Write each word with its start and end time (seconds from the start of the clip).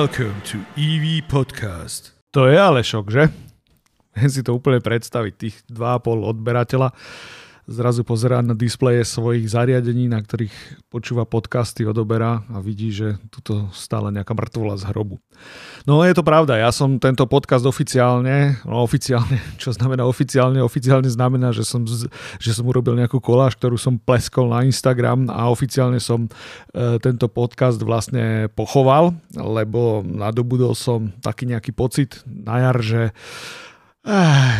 Welcome 0.00 0.40
to 0.48 0.56
EV 0.80 1.20
Podcast. 1.28 2.16
To 2.32 2.48
je 2.48 2.56
ale 2.56 2.80
šok, 2.80 3.12
že? 3.12 3.28
Viem 4.16 4.30
si 4.32 4.40
to 4.40 4.56
úplne 4.56 4.80
predstaviť, 4.80 5.32
tých 5.36 5.60
2,5 5.68 6.24
odberateľa 6.24 6.96
zrazu 7.70 8.02
pozerá 8.02 8.42
na 8.42 8.58
displeje 8.58 9.06
svojich 9.06 9.46
zariadení, 9.46 10.10
na 10.10 10.18
ktorých 10.18 10.82
počúva 10.90 11.22
podcasty, 11.22 11.86
odoberá 11.86 12.42
a 12.50 12.58
vidí, 12.58 12.90
že 12.90 13.22
tuto 13.30 13.70
stále 13.70 14.10
nejaká 14.10 14.34
mŕtvola 14.34 14.74
z 14.74 14.90
hrobu. 14.90 15.22
No 15.86 16.02
je 16.02 16.12
to 16.12 16.26
pravda, 16.26 16.58
ja 16.58 16.74
som 16.74 16.98
tento 16.98 17.24
podcast 17.30 17.62
oficiálne, 17.62 18.58
no 18.66 18.82
oficiálne, 18.82 19.38
čo 19.62 19.70
znamená 19.70 20.02
oficiálne? 20.02 20.58
Oficiálne 20.58 21.06
znamená, 21.06 21.54
že 21.54 21.62
som, 21.62 21.86
že 21.86 22.50
som 22.50 22.66
urobil 22.66 22.98
nejakú 22.98 23.22
koláž, 23.22 23.54
ktorú 23.54 23.78
som 23.78 23.96
pleskol 24.02 24.50
na 24.50 24.66
Instagram 24.66 25.30
a 25.30 25.46
oficiálne 25.46 26.02
som 26.02 26.26
e, 26.26 26.98
tento 26.98 27.30
podcast 27.30 27.78
vlastne 27.78 28.50
pochoval, 28.52 29.14
lebo 29.38 30.02
nadobudol 30.02 30.74
som 30.74 31.14
taký 31.22 31.46
nejaký 31.46 31.70
pocit 31.70 32.18
na 32.26 32.66
jar, 32.66 32.76
že 32.82 33.02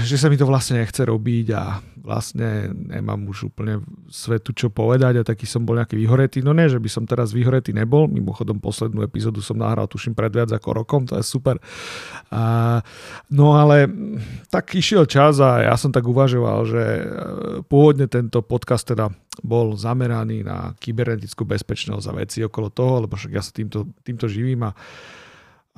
že 0.04 0.20
sa 0.20 0.28
mi 0.28 0.36
to 0.36 0.44
vlastne 0.44 0.84
nechce 0.84 1.00
robiť 1.00 1.46
a 1.56 1.80
vlastne 2.00 2.76
nemám 2.76 3.24
už 3.24 3.52
úplne 3.52 3.80
svetu 4.12 4.52
čo 4.52 4.68
povedať 4.68 5.20
a 5.20 5.24
taký 5.24 5.48
som 5.48 5.64
bol 5.64 5.80
nejaký 5.80 5.96
vyhoretý. 5.96 6.44
No 6.44 6.52
nie, 6.52 6.68
že 6.68 6.76
by 6.76 6.88
som 6.92 7.08
teraz 7.08 7.32
vyhoretý 7.32 7.72
nebol, 7.72 8.04
mimochodom 8.04 8.60
poslednú 8.60 9.00
epizódu 9.00 9.40
som 9.40 9.56
nahral 9.56 9.88
tuším 9.88 10.12
pred 10.12 10.28
viac 10.28 10.52
ako 10.52 10.84
rokom, 10.84 11.08
to 11.08 11.16
je 11.16 11.24
super. 11.24 11.56
A, 12.28 12.84
no 13.32 13.56
ale 13.56 13.88
tak 14.52 14.76
išiel 14.76 15.08
čas 15.08 15.40
a 15.40 15.64
ja 15.64 15.74
som 15.80 15.88
tak 15.88 16.04
uvažoval, 16.04 16.58
že 16.68 16.82
eh, 16.84 17.04
pôvodne 17.64 18.12
tento 18.12 18.44
podcast 18.44 18.92
teda 18.92 19.08
bol 19.40 19.72
zameraný 19.72 20.44
na 20.44 20.76
kybernetickú 20.76 21.48
bezpečnosť 21.48 22.04
a 22.12 22.16
veci 22.20 22.44
okolo 22.44 22.68
toho, 22.68 23.08
lebo 23.08 23.16
však 23.16 23.32
ja 23.32 23.40
sa 23.40 23.56
týmto, 23.56 23.88
týmto 24.04 24.28
živím 24.28 24.68
a, 24.68 24.76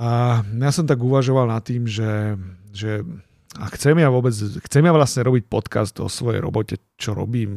a 0.03 0.43
ja 0.43 0.71
som 0.75 0.83
tak 0.83 0.99
uvažoval 0.99 1.47
nad 1.47 1.63
tým, 1.63 1.87
že, 1.87 2.35
že 2.75 3.07
a 3.61 3.69
chcem 3.77 4.01
ja 4.01 4.09
vôbec, 4.09 4.33
chcem 4.39 4.83
ja 4.83 4.93
vlastne 4.93 5.29
robiť 5.29 5.45
podcast 5.45 5.95
o 6.01 6.09
svojej 6.09 6.41
robote, 6.41 6.81
čo 6.97 7.13
robím, 7.13 7.53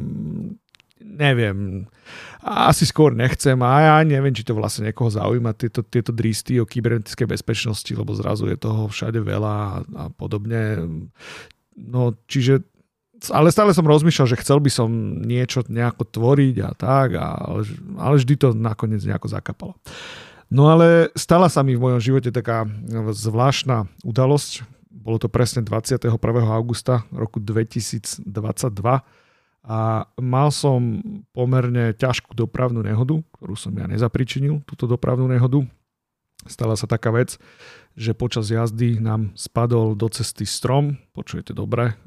neviem, 1.00 1.88
asi 2.44 2.84
skôr 2.84 3.16
nechcem 3.16 3.56
a 3.64 3.80
ja 3.80 3.96
neviem, 4.04 4.36
či 4.36 4.44
to 4.44 4.52
vlastne 4.52 4.92
niekoho 4.92 5.08
zaujíma, 5.08 5.56
tieto, 5.56 5.80
tieto 5.80 6.12
dristy 6.12 6.60
o 6.60 6.68
kybernetickej 6.68 7.28
bezpečnosti, 7.32 7.88
lebo 7.96 8.12
zrazu 8.12 8.52
je 8.52 8.60
toho 8.60 8.92
všade 8.92 9.24
veľa 9.24 9.54
a, 9.56 9.68
a 9.80 10.04
podobne. 10.12 10.84
No, 11.76 12.12
čiže 12.28 12.64
ale 13.32 13.48
stále 13.48 13.72
som 13.72 13.88
rozmýšľal, 13.88 14.28
že 14.28 14.40
chcel 14.44 14.60
by 14.60 14.68
som 14.68 14.92
niečo 15.24 15.64
nejako 15.64 16.04
tvoriť 16.04 16.56
a 16.60 16.70
tak, 16.76 17.16
ale, 17.16 17.64
ale 17.96 18.14
vždy 18.20 18.34
to 18.36 18.48
nakoniec 18.52 19.00
nejako 19.00 19.32
zakapalo. 19.32 19.72
No 20.52 20.68
ale 20.68 21.10
stala 21.16 21.48
sa 21.48 21.64
mi 21.64 21.74
v 21.74 21.82
mojom 21.82 22.00
živote 22.04 22.30
taká 22.30 22.68
zvláštna 23.10 23.88
udalosť, 24.04 24.75
bolo 24.96 25.20
to 25.20 25.28
presne 25.28 25.60
21. 25.60 26.16
augusta 26.48 27.04
roku 27.12 27.36
2022 27.38 28.24
a 29.66 30.06
mal 30.22 30.48
som 30.54 31.02
pomerne 31.34 31.92
ťažkú 31.92 32.32
dopravnú 32.32 32.80
nehodu, 32.80 33.18
ktorú 33.36 33.54
som 33.58 33.74
ja 33.74 33.84
nezapričinil, 33.90 34.62
túto 34.64 34.86
dopravnú 34.88 35.26
nehodu. 35.26 35.60
Stala 36.46 36.78
sa 36.78 36.86
taká 36.86 37.10
vec, 37.10 37.34
že 37.98 38.14
počas 38.14 38.46
jazdy 38.48 39.02
nám 39.02 39.34
spadol 39.34 39.98
do 39.98 40.06
cesty 40.06 40.46
strom, 40.46 40.94
počujete 41.10 41.50
dobre, 41.50 41.98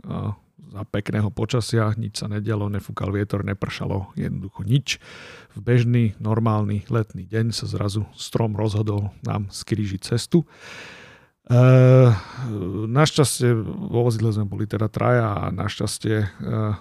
za 0.69 0.85
pekného 0.85 1.33
počasia, 1.33 1.89
nič 1.97 2.21
sa 2.21 2.29
nedialo, 2.29 2.69
nefúkal 2.69 3.09
vietor, 3.09 3.41
nepršalo, 3.41 4.13
jednoducho 4.13 4.61
nič. 4.63 5.01
V 5.57 5.59
bežný, 5.59 6.13
normálny 6.21 6.85
letný 6.93 7.25
deň 7.25 7.51
sa 7.51 7.65
zrazu 7.65 8.05
strom 8.13 8.53
rozhodol 8.53 9.09
nám 9.25 9.49
skrížiť 9.49 10.13
cestu. 10.13 10.45
Uh, 11.49 12.13
našťastie 12.85 13.57
vo 13.89 14.05
vozidle 14.05 14.29
sme 14.29 14.45
boli 14.45 14.69
teda 14.69 14.85
traja 14.85 15.33
a 15.33 15.43
našťastie 15.49 16.17
uh, 16.21 16.77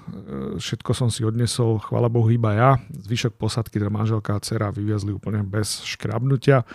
všetko 0.61 0.93
som 0.93 1.09
si 1.09 1.25
odnesol, 1.25 1.81
chvala 1.81 2.13
Bohu 2.13 2.29
iba 2.29 2.53
ja. 2.53 2.71
Zvyšok 2.93 3.41
posadky, 3.41 3.81
teda 3.81 3.89
manželka 3.89 4.37
a 4.37 4.43
dcera 4.45 4.69
vyviezli 4.69 5.17
úplne 5.17 5.41
bez 5.41 5.81
škrabnutia. 5.89 6.69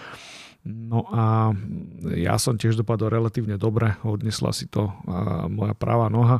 No 0.65 1.05
a 1.13 1.53
ja 2.17 2.41
som 2.41 2.57
tiež 2.57 2.81
dopadol 2.81 3.13
relatívne 3.13 3.61
dobre, 3.61 3.93
odnesla 4.01 4.55
si 4.55 4.65
to 4.65 4.89
moja 5.51 5.75
pravá 5.77 6.09
noha. 6.09 6.39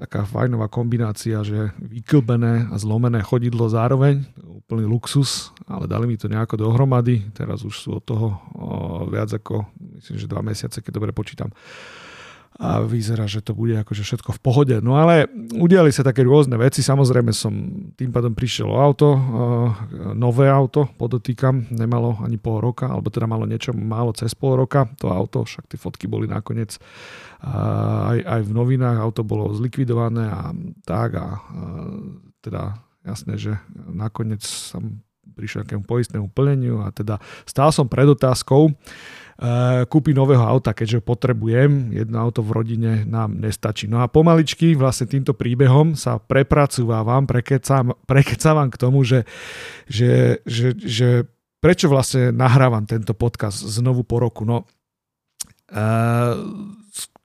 Taká 0.00 0.24
fajnová 0.24 0.72
kombinácia, 0.72 1.44
že 1.44 1.76
vyklbené 1.76 2.72
a 2.72 2.76
zlomené 2.80 3.20
chodidlo 3.20 3.68
zároveň, 3.68 4.24
úplný 4.40 4.88
luxus, 4.88 5.52
ale 5.68 5.84
dali 5.84 6.08
mi 6.08 6.16
to 6.16 6.24
nejako 6.24 6.56
dohromady, 6.56 7.28
teraz 7.36 7.60
už 7.60 7.74
sú 7.76 8.00
od 8.00 8.04
toho 8.08 8.40
o, 8.56 8.68
viac 9.12 9.28
ako, 9.36 9.68
myslím, 10.00 10.16
že 10.16 10.30
dva 10.30 10.40
mesiace, 10.40 10.80
keď 10.80 10.92
dobre 10.96 11.12
počítam 11.12 11.52
a 12.60 12.84
vyzerá, 12.84 13.24
že 13.24 13.40
to 13.40 13.56
bude 13.56 13.72
akože 13.72 14.04
všetko 14.04 14.36
v 14.36 14.40
pohode. 14.44 14.76
No 14.84 15.00
ale 15.00 15.24
udiali 15.56 15.88
sa 15.88 16.04
také 16.04 16.20
rôzne 16.20 16.60
veci, 16.60 16.84
samozrejme 16.84 17.32
som 17.32 17.52
tým 17.96 18.12
pádom 18.12 18.36
prišiel 18.36 18.68
o 18.68 18.76
auto, 18.76 19.16
nové 20.12 20.44
auto, 20.52 20.84
podotýkam, 21.00 21.72
nemalo 21.72 22.20
ani 22.20 22.36
pol 22.36 22.60
roka, 22.60 22.92
alebo 22.92 23.08
teda 23.08 23.24
malo 23.24 23.48
niečo 23.48 23.72
málo 23.72 24.12
cez 24.12 24.36
pol 24.36 24.60
roka, 24.60 24.84
to 25.00 25.08
auto, 25.08 25.48
však 25.48 25.72
tie 25.72 25.80
fotky 25.80 26.04
boli 26.04 26.28
nakoniec 26.28 26.76
aj, 27.40 28.20
aj 28.28 28.40
v 28.44 28.50
novinách, 28.52 29.00
auto 29.00 29.24
bolo 29.24 29.56
zlikvidované 29.56 30.28
a 30.28 30.52
tak 30.84 31.16
a, 31.16 31.40
a 31.40 31.64
teda 32.44 32.76
jasné, 33.08 33.40
že 33.40 33.56
nakoniec 33.88 34.44
som 34.44 35.00
prišiel 35.32 35.64
k 35.64 35.80
poistnému 35.80 36.28
plneniu 36.28 36.84
a 36.84 36.92
teda 36.92 37.16
stál 37.48 37.72
som 37.72 37.88
pred 37.88 38.04
otázkou, 38.04 38.76
Eh, 39.40 39.88
kúpiť 39.88 40.12
nového 40.12 40.44
auta, 40.44 40.76
keďže 40.76 41.00
potrebujem. 41.00 41.96
Jedno 41.96 42.20
auto 42.20 42.44
v 42.44 42.60
rodine 42.60 43.08
nám 43.08 43.40
nestačí. 43.40 43.88
No 43.88 44.04
a 44.04 44.12
pomaličky 44.12 44.76
vlastne 44.76 45.08
týmto 45.08 45.32
príbehom 45.32 45.96
sa 45.96 46.20
prepracúvam, 46.20 47.24
prekecávam, 47.24 47.96
prekecávam 48.04 48.68
k 48.68 48.76
tomu, 48.76 49.00
že, 49.00 49.24
že, 49.88 50.44
že, 50.44 50.76
že 50.76 51.08
prečo 51.56 51.88
vlastne 51.88 52.36
nahrávam 52.36 52.84
tento 52.84 53.16
podcast 53.16 53.64
znovu 53.64 54.04
po 54.04 54.20
roku. 54.20 54.44
No, 54.44 54.68
uh, 55.72 56.36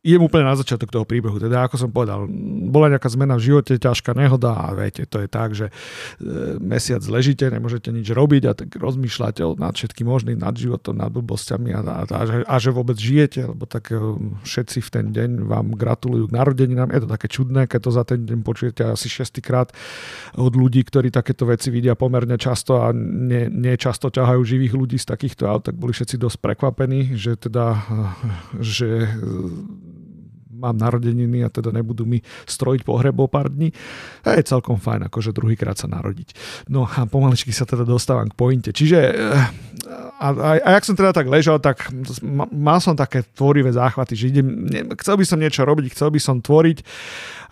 idem 0.05 0.21
úplne 0.21 0.45
na 0.45 0.53
začiatok 0.53 0.93
toho 0.93 1.01
príbehu. 1.01 1.41
Teda 1.41 1.65
ako 1.65 1.81
som 1.81 1.89
povedal, 1.89 2.29
bola 2.69 2.93
nejaká 2.93 3.09
zmena 3.09 3.33
v 3.41 3.49
živote, 3.49 3.81
ťažká 3.81 4.13
nehoda 4.13 4.53
a 4.53 4.77
viete, 4.77 5.09
to 5.09 5.17
je 5.17 5.27
tak, 5.27 5.57
že 5.57 5.73
e, 5.73 6.61
mesiac 6.61 7.01
ležíte, 7.09 7.49
nemôžete 7.49 7.89
nič 7.89 8.13
robiť 8.13 8.43
a 8.45 8.51
tak 8.53 8.69
rozmýšľate 8.77 9.41
nad 9.57 9.73
všetkým 9.73 10.05
možným, 10.05 10.37
nad 10.37 10.53
životom, 10.53 10.93
nad 11.01 11.09
blbosťami 11.09 11.73
a, 11.73 11.81
a, 11.81 12.01
a, 12.05 12.21
že, 12.21 12.37
a 12.45 12.55
že 12.61 12.69
vôbec 12.69 13.01
žijete, 13.01 13.49
lebo 13.49 13.65
tak 13.65 13.89
e, 13.89 13.97
všetci 14.45 14.77
v 14.85 14.89
ten 14.93 15.05
deň 15.09 15.29
vám 15.49 15.73
gratulujú 15.73 16.29
k 16.29 16.35
narodeninám. 16.37 16.93
Je 16.93 17.01
to 17.01 17.09
také 17.09 17.27
čudné, 17.27 17.65
keď 17.65 17.79
to 17.81 17.91
za 17.91 18.03
ten 18.05 18.29
deň 18.29 18.45
počujete 18.45 18.85
asi 18.85 19.09
šestýkrát 19.09 19.73
od 20.37 20.53
ľudí, 20.53 20.85
ktorí 20.85 21.09
takéto 21.09 21.49
veci 21.49 21.73
vidia 21.73 21.97
pomerne 21.97 22.37
často 22.37 22.85
a 22.85 22.93
nie, 22.93 23.49
nie 23.49 23.73
často 23.73 24.13
ťahajú 24.13 24.41
živých 24.45 24.77
ľudí 24.77 24.97
z 25.01 25.09
takýchto 25.09 25.49
aut, 25.49 25.65
tak 25.65 25.73
boli 25.73 25.97
všetci 25.97 26.21
dosť 26.21 26.37
prekvapení, 26.45 27.17
že 27.17 27.33
teda, 27.41 27.65
e, 27.73 28.61
že 28.61 29.09
mám 30.65 30.81
narodeniny 30.81 31.45
a 31.45 31.49
teda 31.53 31.69
nebudú 31.69 32.09
mi 32.09 32.25
strojiť 32.49 32.81
pohreb 32.81 33.15
o 33.21 33.29
pár 33.29 33.53
dní. 33.53 33.69
A 34.25 34.35
je 34.35 34.49
celkom 34.49 34.81
fajn 34.81 35.07
akože 35.07 35.31
druhýkrát 35.31 35.77
sa 35.77 35.85
narodiť. 35.85 36.33
No 36.73 36.89
a 36.89 37.05
pomaličky 37.05 37.53
sa 37.53 37.69
teda 37.69 37.85
dostávam 37.85 38.27
k 38.27 38.37
pointe. 38.37 38.69
Čiže 38.73 38.99
eh, 39.13 39.13
a, 40.15 40.27
a, 40.31 40.49
a 40.63 40.69
jak 40.79 40.87
som 40.87 40.95
teda 40.95 41.11
tak 41.11 41.27
ležal, 41.27 41.59
tak 41.59 41.91
mal 42.51 42.79
som 42.79 42.95
také 42.95 43.27
tvorivé 43.35 43.71
záchvaty, 43.71 44.15
že 44.15 44.31
idem, 44.31 44.47
ne, 44.67 44.81
chcel 44.99 45.19
by 45.19 45.25
som 45.27 45.39
niečo 45.39 45.67
robiť, 45.67 45.91
chcel 45.91 46.09
by 46.11 46.19
som 46.23 46.39
tvoriť 46.39 46.83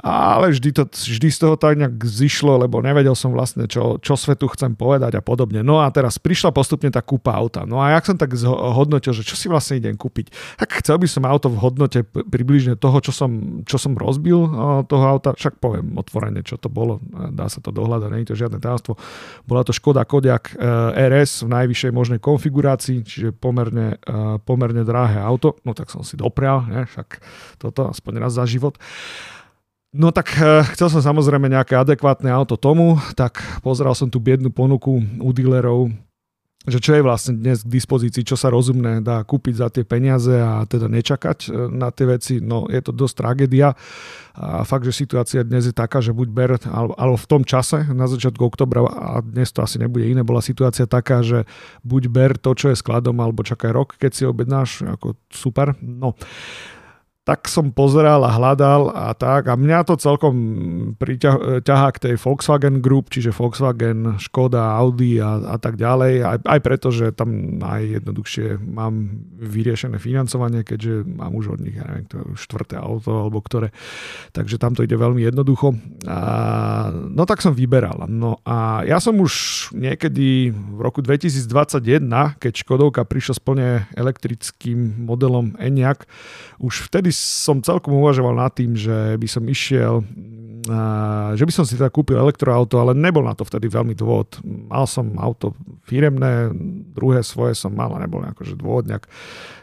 ale 0.04 0.52
vždy, 0.52 0.76
to, 0.76 0.84
vždy 0.92 1.32
z 1.32 1.40
toho 1.40 1.56
tak 1.56 1.80
nejak 1.80 1.96
zišlo, 2.04 2.60
lebo 2.60 2.84
nevedel 2.84 3.16
som 3.16 3.32
vlastne, 3.32 3.72
čo, 3.72 3.96
čo 4.04 4.20
svetu 4.20 4.52
chcem 4.52 4.76
povedať 4.76 5.16
a 5.16 5.24
podobne. 5.24 5.64
No 5.64 5.80
a 5.80 5.88
teraz 5.96 6.20
prišla 6.20 6.52
postupne 6.52 6.92
tá 6.92 7.00
kúpa 7.00 7.32
auta. 7.32 7.64
No 7.64 7.80
a 7.80 7.96
jak 7.96 8.12
som 8.12 8.20
tak 8.20 8.36
hodnotil, 8.52 9.16
že 9.16 9.24
čo 9.24 9.40
si 9.40 9.48
vlastne 9.48 9.80
idem 9.80 9.96
kúpiť, 9.96 10.60
tak 10.60 10.76
chcel 10.84 11.00
by 11.00 11.08
som 11.08 11.24
auto 11.24 11.48
v 11.48 11.56
hodnote 11.56 12.04
približne 12.04 12.76
toho, 12.76 13.00
čo 13.00 13.16
som, 13.16 13.64
čo 13.64 13.80
som 13.80 13.96
rozbil 13.96 14.44
toho 14.92 15.06
auta, 15.08 15.32
však 15.40 15.64
poviem 15.64 15.96
otvorene, 15.96 16.44
čo 16.44 16.60
to 16.60 16.68
bolo, 16.68 17.00
dá 17.32 17.48
sa 17.48 17.64
to 17.64 17.72
dohľadať, 17.72 18.10
nie 18.12 18.28
je 18.28 18.36
to 18.36 18.40
žiadne 18.44 18.60
tajomstvo. 18.60 19.00
Bola 19.48 19.64
to 19.64 19.72
Škoda 19.72 20.04
Kodiaq 20.04 20.52
e, 20.52 20.56
RS 21.00 21.48
v 21.48 21.64
najvyššej 21.64 21.92
možnej 21.96 22.20
konfigurácii, 22.20 22.52
čiže 23.02 23.34
pomerne, 23.34 23.98
e, 23.98 24.38
pomerne 24.46 24.86
drahé 24.86 25.18
auto, 25.18 25.58
no 25.66 25.74
tak 25.74 25.90
som 25.90 26.06
si 26.06 26.14
doprial, 26.14 26.68
ne? 26.70 26.86
však 26.86 27.18
toto 27.58 27.90
aspoň 27.90 28.14
raz 28.22 28.38
za 28.38 28.46
život. 28.46 28.78
No 29.94 30.10
tak 30.10 30.34
uh, 30.42 30.66
chcel 30.74 30.90
som 30.90 31.06
samozrejme 31.06 31.46
nejaké 31.54 31.78
adekvátne 31.78 32.26
auto 32.34 32.58
tomu, 32.58 32.98
tak 33.14 33.38
pozeral 33.62 33.94
som 33.94 34.10
tú 34.10 34.18
biednú 34.18 34.50
ponuku 34.50 34.98
u 35.22 35.30
dealerov 35.30 35.94
že 36.64 36.80
čo 36.80 36.96
je 36.96 37.04
vlastne 37.04 37.36
dnes 37.36 37.60
k 37.60 37.74
dispozícii, 37.76 38.24
čo 38.24 38.40
sa 38.40 38.48
rozumné 38.48 39.04
dá 39.04 39.20
kúpiť 39.28 39.56
za 39.60 39.68
tie 39.68 39.84
peniaze 39.84 40.32
a 40.32 40.64
teda 40.64 40.88
nečakať 40.88 41.38
e, 41.46 41.68
na 41.68 41.92
tie 41.92 42.08
veci, 42.08 42.40
no 42.40 42.72
je 42.72 42.80
to 42.80 42.96
dosť 42.96 43.16
tragédia. 43.20 43.76
A 44.34 44.66
fakt, 44.66 44.88
že 44.88 44.96
situácia 44.96 45.46
dnes 45.46 45.70
je 45.70 45.76
taká, 45.76 46.02
že 46.02 46.16
buď 46.16 46.28
ber, 46.34 46.52
alebo, 46.74 47.20
v 47.20 47.28
tom 47.30 47.44
čase, 47.46 47.86
na 47.92 48.10
začiatku 48.10 48.42
oktobra, 48.42 48.82
a 48.82 49.22
dnes 49.22 49.54
to 49.54 49.62
asi 49.62 49.78
nebude 49.78 50.10
iné, 50.10 50.26
bola 50.26 50.42
situácia 50.42 50.90
taká, 50.90 51.22
že 51.22 51.46
buď 51.86 52.04
ber 52.10 52.32
to, 52.40 52.58
čo 52.58 52.74
je 52.74 52.80
skladom, 52.80 53.20
alebo 53.22 53.46
čakaj 53.46 53.70
rok, 53.70 53.90
keď 54.00 54.12
si 54.16 54.24
objednáš, 54.26 54.88
ako 54.88 55.20
super. 55.30 55.78
No, 55.84 56.18
tak 57.24 57.48
som 57.48 57.72
pozeral 57.72 58.20
a 58.28 58.36
hľadal 58.36 58.92
a 58.92 59.16
tak 59.16 59.48
a 59.48 59.56
mňa 59.56 59.88
to 59.88 59.96
celkom 59.96 60.36
priťahá 61.00 61.96
k 61.96 62.02
tej 62.04 62.16
Volkswagen 62.20 62.84
Group, 62.84 63.16
čiže 63.16 63.32
Volkswagen, 63.32 64.20
Škoda, 64.20 64.76
Audi 64.76 65.24
a, 65.24 65.56
a 65.56 65.56
tak 65.56 65.80
ďalej, 65.80 66.20
aj, 66.20 66.38
aj 66.44 66.60
preto, 66.60 66.92
že 66.92 67.16
tam 67.16 67.32
najjednoduchšie 67.64 68.60
mám 68.60 69.24
vyriešené 69.40 70.04
financovanie, 70.04 70.68
keďže 70.68 71.08
mám 71.08 71.32
už 71.32 71.56
od 71.56 71.60
nich, 71.64 71.80
ja 71.80 71.88
neviem, 71.88 72.12
to 72.12 72.20
štvrté 72.36 72.76
auto 72.76 73.16
alebo 73.16 73.40
ktoré, 73.40 73.72
takže 74.36 74.60
tam 74.60 74.76
to 74.76 74.84
ide 74.84 75.00
veľmi 75.00 75.24
jednoducho. 75.24 75.80
A, 76.04 76.20
no 76.92 77.24
tak 77.24 77.40
som 77.40 77.56
vyberal. 77.56 78.04
No 78.12 78.44
a 78.44 78.84
ja 78.84 79.00
som 79.00 79.16
už 79.16 79.72
niekedy 79.72 80.52
v 80.52 80.80
roku 80.84 81.00
2021, 81.00 82.04
keď 82.36 82.52
Škodovka 82.52 83.08
prišla 83.08 83.34
s 83.40 83.40
plne 83.40 83.88
elektrickým 83.96 85.08
modelom 85.08 85.56
Enyaq, 85.56 86.04
už 86.60 86.92
vtedy 86.92 87.13
som 87.16 87.62
celkom 87.62 88.02
uvažoval 88.02 88.36
nad 88.36 88.52
tým, 88.52 88.74
že 88.74 89.16
by 89.16 89.28
som 89.30 89.44
išiel 89.46 90.04
že 91.36 91.44
by 91.44 91.52
som 91.52 91.68
si 91.68 91.76
teda 91.76 91.92
kúpil 91.92 92.16
elektroauto, 92.16 92.80
ale 92.80 92.96
nebol 92.96 93.28
na 93.28 93.36
to 93.36 93.44
vtedy 93.44 93.68
veľmi 93.68 93.92
dôvod. 94.00 94.40
Mal 94.44 94.88
som 94.88 95.12
auto 95.20 95.52
firemné, 95.84 96.56
druhé 96.96 97.20
svoje 97.20 97.60
som 97.60 97.76
mal 97.76 97.92
a 97.92 98.00
nebol 98.00 98.24
akože 98.24 98.56
dôvod 98.56 98.88
nejak, 98.88 99.04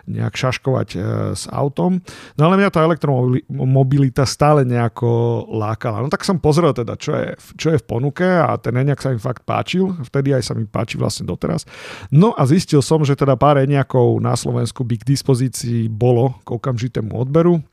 nejak 0.05 0.35
šaškovať 0.37 0.89
e, 0.93 0.99
s 1.33 1.49
autom. 1.49 2.05
No 2.37 2.43
ale 2.45 2.61
mňa 2.61 2.71
tá 2.71 2.85
elektromobilita 2.85 4.29
stále 4.29 4.69
nejako 4.69 5.45
lákala. 5.49 6.05
No 6.05 6.13
tak 6.13 6.29
som 6.29 6.37
pozrel 6.37 6.77
teda, 6.77 7.01
čo 7.01 7.17
je, 7.17 7.33
čo 7.57 7.73
je 7.73 7.81
v 7.81 7.89
ponuke 7.89 8.27
a 8.27 8.61
ten 8.61 8.77
Enyaq 8.77 9.01
sa 9.01 9.11
mi 9.17 9.21
fakt 9.21 9.49
páčil. 9.49 9.97
Vtedy 10.05 10.37
aj 10.37 10.53
sa 10.53 10.53
mi 10.53 10.69
páči 10.69 11.01
vlastne 11.01 11.25
doteraz. 11.25 11.65
No 12.13 12.37
a 12.37 12.45
zistil 12.45 12.85
som, 12.85 13.01
že 13.09 13.17
teda 13.17 13.41
pár 13.41 13.57
Enyaqov 13.57 14.21
na 14.21 14.37
Slovensku 14.37 14.85
by 14.85 15.01
k 15.01 15.09
dispozícii 15.17 15.89
bolo 15.89 16.37
k 16.45 16.53
okamžitému 16.53 17.17
odberu 17.17 17.65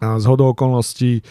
a 0.00 0.20
z 0.20 0.24
hodou 0.28 0.52
okolností, 0.52 1.24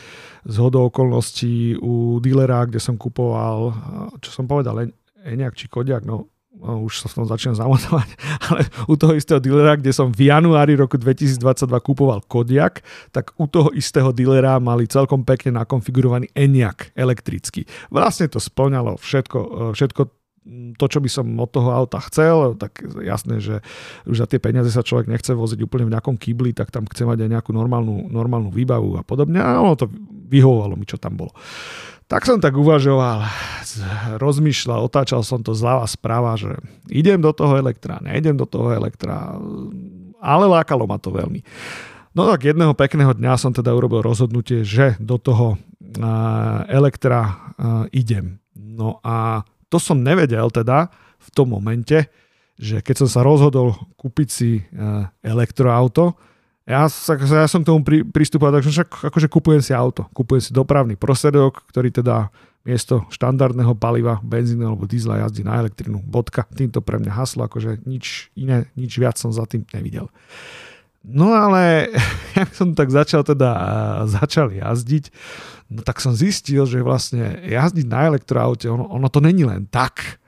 z 0.46 0.56
hodou 0.58 0.90
okolností 0.90 1.78
u 1.78 2.18
dealera, 2.18 2.66
kde 2.66 2.82
som 2.82 2.98
kupoval, 2.98 3.74
čo 4.22 4.30
som 4.34 4.50
povedal, 4.50 4.90
Eňak 5.26 5.58
či 5.58 5.66
Kodiak, 5.66 6.06
no, 6.06 6.30
no 6.54 6.86
už 6.86 7.02
sa 7.02 7.10
v 7.10 7.22
tom 7.22 7.26
začínam 7.26 7.58
zamotovať, 7.58 8.10
ale 8.50 8.62
u 8.86 8.94
toho 8.94 9.14
istého 9.18 9.42
dealera, 9.42 9.78
kde 9.78 9.94
som 9.94 10.14
v 10.14 10.30
januári 10.30 10.78
roku 10.78 10.98
2022 10.98 11.42
kupoval 11.82 12.22
Kodiak, 12.26 12.86
tak 13.10 13.34
u 13.38 13.50
toho 13.50 13.74
istého 13.74 14.14
dealera 14.14 14.58
mali 14.62 14.86
celkom 14.86 15.26
pekne 15.26 15.58
nakonfigurovaný 15.62 16.30
Enyaq 16.34 16.94
elektrický. 16.94 17.66
Vlastne 17.90 18.30
to 18.30 18.38
splňalo 18.42 18.98
všetko, 19.02 19.74
všetko 19.74 20.25
to, 20.78 20.86
čo 20.86 21.02
by 21.02 21.10
som 21.10 21.26
od 21.42 21.50
toho 21.50 21.74
auta 21.74 21.98
chcel, 22.06 22.54
tak 22.54 22.86
jasné, 23.02 23.42
že 23.42 23.66
už 24.06 24.22
za 24.22 24.28
tie 24.30 24.38
peniaze 24.38 24.70
sa 24.70 24.86
človek 24.86 25.10
nechce 25.10 25.34
voziť 25.34 25.60
úplne 25.66 25.90
v 25.90 25.94
nejakom 25.98 26.16
kýbli, 26.22 26.54
tak 26.54 26.70
tam 26.70 26.86
chce 26.86 27.10
mať 27.10 27.26
aj 27.26 27.30
nejakú 27.34 27.50
normálnu, 27.50 28.14
normálnu 28.14 28.54
výbavu 28.54 28.98
a 28.98 29.04
podobne. 29.04 29.42
A 29.42 29.58
ono 29.58 29.74
to 29.74 29.90
vyhovovalo 30.30 30.78
mi, 30.78 30.86
čo 30.86 31.02
tam 31.02 31.18
bolo. 31.18 31.34
Tak 32.06 32.30
som 32.30 32.38
tak 32.38 32.54
uvažoval, 32.54 33.26
rozmýšľal, 34.22 34.86
otáčal 34.86 35.26
som 35.26 35.42
to 35.42 35.58
zľava 35.58 35.90
správa, 35.90 36.38
že 36.38 36.54
idem 36.94 37.18
do 37.18 37.34
toho 37.34 37.58
elektra, 37.58 37.98
nejdem 37.98 38.38
do 38.38 38.46
toho 38.46 38.70
elektra, 38.70 39.34
ale 40.22 40.46
lákalo 40.46 40.86
ma 40.86 41.02
to 41.02 41.10
veľmi. 41.10 41.42
No 42.14 42.30
tak 42.30 42.46
jedného 42.46 42.78
pekného 42.78 43.18
dňa 43.18 43.42
som 43.42 43.50
teda 43.50 43.74
urobil 43.74 44.06
rozhodnutie, 44.06 44.62
že 44.62 44.94
do 45.02 45.18
toho 45.18 45.58
elektra 46.70 47.42
idem. 47.90 48.38
No 48.54 49.02
a 49.02 49.42
to 49.70 49.78
som 49.82 50.02
nevedel 50.02 50.50
teda 50.54 50.90
v 51.20 51.30
tom 51.34 51.52
momente, 51.52 52.10
že 52.56 52.80
keď 52.80 53.06
som 53.06 53.10
sa 53.12 53.22
rozhodol 53.26 53.76
kúpiť 54.00 54.30
si 54.32 54.52
e, 54.60 54.64
elektroauto, 55.26 56.16
ja, 56.66 56.90
ja 56.90 57.46
som 57.46 57.62
k 57.62 57.70
tomu 57.70 57.86
pri, 57.86 58.02
pristupoval, 58.02 58.58
takže 58.58 58.74
však 58.74 58.90
akože 59.14 59.28
kupujem 59.30 59.62
si 59.62 59.70
auto, 59.70 60.10
kupujem 60.18 60.42
si 60.42 60.52
dopravný 60.52 60.98
prostriedok, 60.98 61.62
ktorý 61.70 61.94
teda 61.94 62.34
miesto 62.66 63.06
štandardného 63.14 63.78
paliva, 63.78 64.18
benzínu 64.26 64.66
alebo 64.66 64.90
diesla 64.90 65.22
jazdí 65.22 65.46
na 65.46 65.62
elektrinu. 65.62 66.02
Bodka. 66.02 66.50
Týmto 66.50 66.82
pre 66.82 66.98
mňa 66.98 67.14
haslo, 67.14 67.46
akože 67.46 67.86
nič 67.86 68.34
iné, 68.34 68.66
nič 68.74 68.98
viac 68.98 69.22
som 69.22 69.30
za 69.30 69.46
tým 69.46 69.70
nevidel. 69.70 70.10
No 71.06 71.30
ale 71.38 71.94
ja 72.38 72.46
som 72.50 72.74
tak 72.74 72.90
začal 72.90 73.22
teda 73.22 73.52
začal 74.10 74.50
jazdiť, 74.50 75.14
no 75.70 75.86
tak 75.86 76.02
som 76.02 76.18
zistil, 76.18 76.66
že 76.66 76.82
vlastne 76.82 77.46
jazdiť 77.46 77.86
na 77.86 78.10
elektroaute, 78.10 78.66
ono, 78.66 78.90
ono 78.90 79.08
to 79.10 79.22
není 79.22 79.46
len 79.46 79.70
tak. 79.70 80.20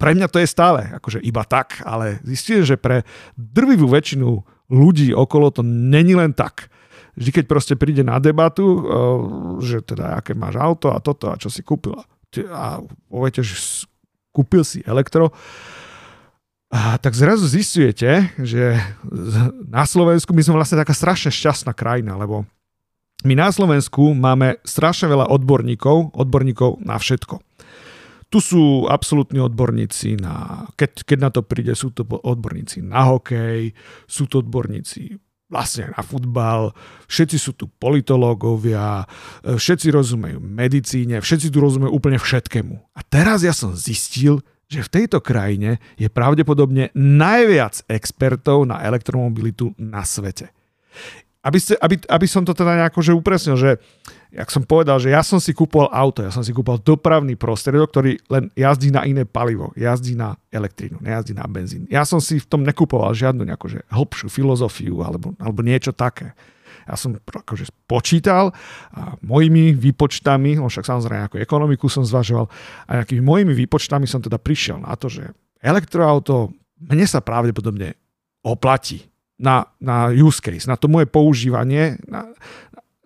Pre 0.00 0.16
mňa 0.16 0.32
to 0.32 0.40
je 0.40 0.48
stále 0.48 0.96
akože 0.96 1.20
iba 1.20 1.44
tak, 1.44 1.84
ale 1.84 2.22
zistil, 2.24 2.64
že 2.64 2.80
pre 2.80 3.04
drvivú 3.36 3.84
väčšinu 3.90 4.28
ľudí 4.72 5.12
okolo 5.12 5.52
to 5.52 5.60
není 5.66 6.16
len 6.16 6.32
tak. 6.32 6.72
Vždy, 7.18 7.42
keď 7.42 7.44
proste 7.50 7.74
príde 7.76 8.00
na 8.00 8.16
debatu, 8.16 8.80
že 9.60 9.84
teda 9.84 10.22
aké 10.22 10.32
máš 10.32 10.56
auto 10.56 10.94
a 10.94 11.02
toto 11.02 11.28
a 11.28 11.36
čo 11.36 11.52
si 11.52 11.60
kúpil 11.60 11.98
a 12.48 12.80
poviete, 13.10 13.42
že 13.42 13.84
kúpil 14.30 14.62
si 14.62 14.80
elektro, 14.86 15.34
a 16.70 17.02
tak 17.02 17.18
zrazu 17.18 17.50
zistujete, 17.50 18.30
že 18.38 18.78
na 19.66 19.82
Slovensku 19.82 20.30
my 20.30 20.38
sme 20.38 20.54
vlastne 20.54 20.78
taká 20.78 20.94
strašne 20.94 21.34
šťastná 21.34 21.74
krajina, 21.74 22.14
lebo 22.14 22.46
my 23.26 23.34
na 23.34 23.50
Slovensku 23.50 24.14
máme 24.14 24.62
strašne 24.62 25.10
veľa 25.10 25.28
odborníkov, 25.34 26.14
odborníkov 26.14 26.78
na 26.80 26.94
všetko. 26.94 27.42
Tu 28.30 28.38
sú 28.38 28.86
absolútni 28.86 29.42
odborníci 29.42 30.14
na, 30.22 30.62
keď, 30.78 31.02
keď 31.02 31.18
na 31.18 31.30
to 31.34 31.42
príde, 31.42 31.74
sú 31.74 31.90
to 31.90 32.06
odborníci 32.06 32.86
na 32.86 33.02
hokej, 33.10 33.74
sú 34.06 34.30
to 34.30 34.38
odborníci 34.38 35.18
vlastne 35.50 35.90
na 35.90 36.06
futbal, 36.06 36.70
všetci 37.10 37.36
sú 37.36 37.58
tu 37.58 37.66
politológovia, 37.66 39.02
všetci 39.42 39.90
rozumejú 39.90 40.38
medicíne, 40.38 41.18
všetci 41.18 41.50
tu 41.50 41.58
rozumejú 41.58 41.90
úplne 41.90 42.22
všetkému. 42.22 42.94
A 42.94 43.00
teraz 43.02 43.42
ja 43.42 43.50
som 43.50 43.74
zistil, 43.74 44.38
že 44.70 44.86
v 44.86 44.92
tejto 45.02 45.18
krajine 45.18 45.82
je 45.98 46.06
pravdepodobne 46.06 46.94
najviac 46.94 47.82
expertov 47.90 48.70
na 48.70 48.78
elektromobilitu 48.86 49.74
na 49.74 50.06
svete. 50.06 50.54
Aby, 51.40 51.56
ste, 51.56 51.72
aby, 51.80 51.96
aby 52.04 52.26
som 52.28 52.44
to 52.44 52.52
teda 52.52 52.76
nejako 52.76 53.00
že 53.00 53.16
upresnil, 53.16 53.56
že 53.56 53.80
jak 54.28 54.46
som 54.52 54.60
povedal, 54.60 55.00
že 55.00 55.08
ja 55.08 55.24
som 55.24 55.40
si 55.40 55.56
kúpol 55.56 55.88
auto, 55.88 56.20
ja 56.20 56.28
som 56.28 56.44
si 56.44 56.52
kúpol 56.52 56.76
dopravný 56.76 57.32
prostriedok, 57.32 57.88
ktorý 57.88 58.20
len 58.28 58.52
jazdí 58.52 58.92
na 58.92 59.08
iné 59.08 59.24
palivo, 59.24 59.72
jazdí 59.72 60.14
na 60.14 60.36
elektrínu, 60.52 61.00
nejazdí 61.00 61.32
na 61.32 61.48
benzín. 61.48 61.88
Ja 61.88 62.04
som 62.04 62.20
si 62.20 62.36
v 62.38 62.46
tom 62.46 62.60
nekupoval 62.60 63.16
žiadnu 63.16 63.42
nejakú 63.42 63.72
že 63.72 63.80
hĺbšiu 63.88 64.28
filozofiu 64.28 65.00
alebo, 65.00 65.32
alebo 65.40 65.64
niečo 65.64 65.96
také. 65.96 66.36
Ja 66.90 66.98
som 66.98 67.14
akože 67.14 67.70
počítal 67.86 68.50
a 68.90 69.14
mojimi 69.22 69.70
výpočtami, 69.78 70.58
však 70.58 70.82
samozrejme 70.82 71.30
ako 71.30 71.36
ekonomiku 71.38 71.86
som 71.86 72.02
zvažoval, 72.02 72.50
a 72.90 72.90
nejakými 72.98 73.22
mojimi 73.22 73.54
výpočtami 73.54 74.10
som 74.10 74.18
teda 74.18 74.42
prišiel 74.42 74.82
na 74.82 74.98
to, 74.98 75.06
že 75.06 75.30
elektroauto 75.62 76.50
mne 76.82 77.06
sa 77.06 77.22
pravdepodobne 77.22 77.94
oplatí 78.42 79.06
na, 79.38 79.70
na 79.78 80.10
use 80.10 80.42
case, 80.42 80.66
na 80.66 80.74
to 80.74 80.90
moje 80.90 81.06
používanie, 81.06 82.00
na, 82.10 82.26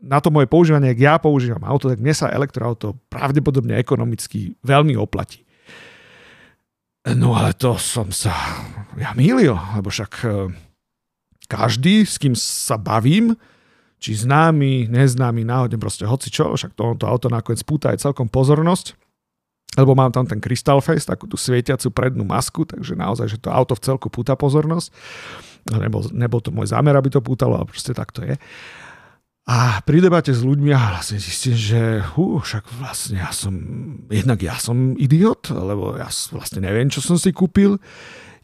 na 0.00 0.18
to 0.24 0.32
moje 0.32 0.48
používanie, 0.48 0.94
ak 0.94 1.00
ja 1.00 1.14
používam 1.20 1.62
auto, 1.66 1.92
tak 1.92 2.00
mne 2.00 2.14
sa 2.14 2.32
elektroauto 2.32 2.96
pravdepodobne 3.12 3.76
ekonomicky 3.76 4.56
veľmi 4.64 4.96
oplatí. 4.96 5.44
No 7.04 7.36
ale 7.36 7.52
to 7.52 7.76
som 7.76 8.08
sa 8.08 8.32
ja 8.96 9.12
mýlil, 9.12 9.52
lebo 9.52 9.92
však 9.92 10.12
eh, 10.24 10.32
každý, 11.46 12.08
s 12.08 12.16
kým 12.16 12.32
sa 12.32 12.80
bavím, 12.80 13.36
či 14.04 14.12
známy, 14.20 14.92
neznámy, 14.92 15.48
náhodne 15.48 15.80
proste 15.80 16.04
hoci 16.04 16.28
čo, 16.28 16.52
však 16.52 16.76
to, 16.76 16.92
to 17.00 17.08
auto 17.08 17.32
nakoniec 17.32 17.64
púta 17.64 17.88
aj 17.88 18.04
celkom 18.04 18.28
pozornosť, 18.28 18.92
lebo 19.80 19.96
mám 19.96 20.12
tam 20.12 20.28
ten 20.28 20.44
Crystal 20.44 20.84
Face, 20.84 21.08
takú 21.08 21.24
tú 21.24 21.40
svietiacu 21.40 21.88
prednú 21.88 22.28
masku, 22.28 22.68
takže 22.68 22.92
naozaj, 23.00 23.32
že 23.32 23.38
to 23.40 23.48
auto 23.48 23.72
v 23.72 23.80
celku 23.80 24.12
púta 24.12 24.36
pozornosť. 24.36 24.92
Nebol, 25.72 26.12
nebol 26.12 26.44
to 26.44 26.52
môj 26.52 26.68
zámer, 26.68 26.92
aby 26.92 27.08
to 27.08 27.24
pútalo, 27.24 27.56
ale 27.56 27.64
proste 27.64 27.96
tak 27.96 28.12
to 28.12 28.20
je. 28.20 28.36
A 29.48 29.80
pri 29.88 30.04
debate 30.04 30.36
s 30.36 30.44
ľuďmi 30.44 30.68
ja 30.68 31.00
vlastne 31.00 31.16
zistím, 31.16 31.56
že 31.56 32.04
hú, 32.12 32.44
však 32.44 32.64
vlastne 32.76 33.24
ja 33.24 33.32
som, 33.32 33.56
jednak 34.12 34.40
ja 34.44 34.60
som 34.60 34.96
idiot, 35.00 35.48
lebo 35.48 35.96
ja 35.96 36.12
vlastne 36.28 36.60
neviem, 36.60 36.92
čo 36.92 37.00
som 37.00 37.16
si 37.16 37.32
kúpil. 37.32 37.80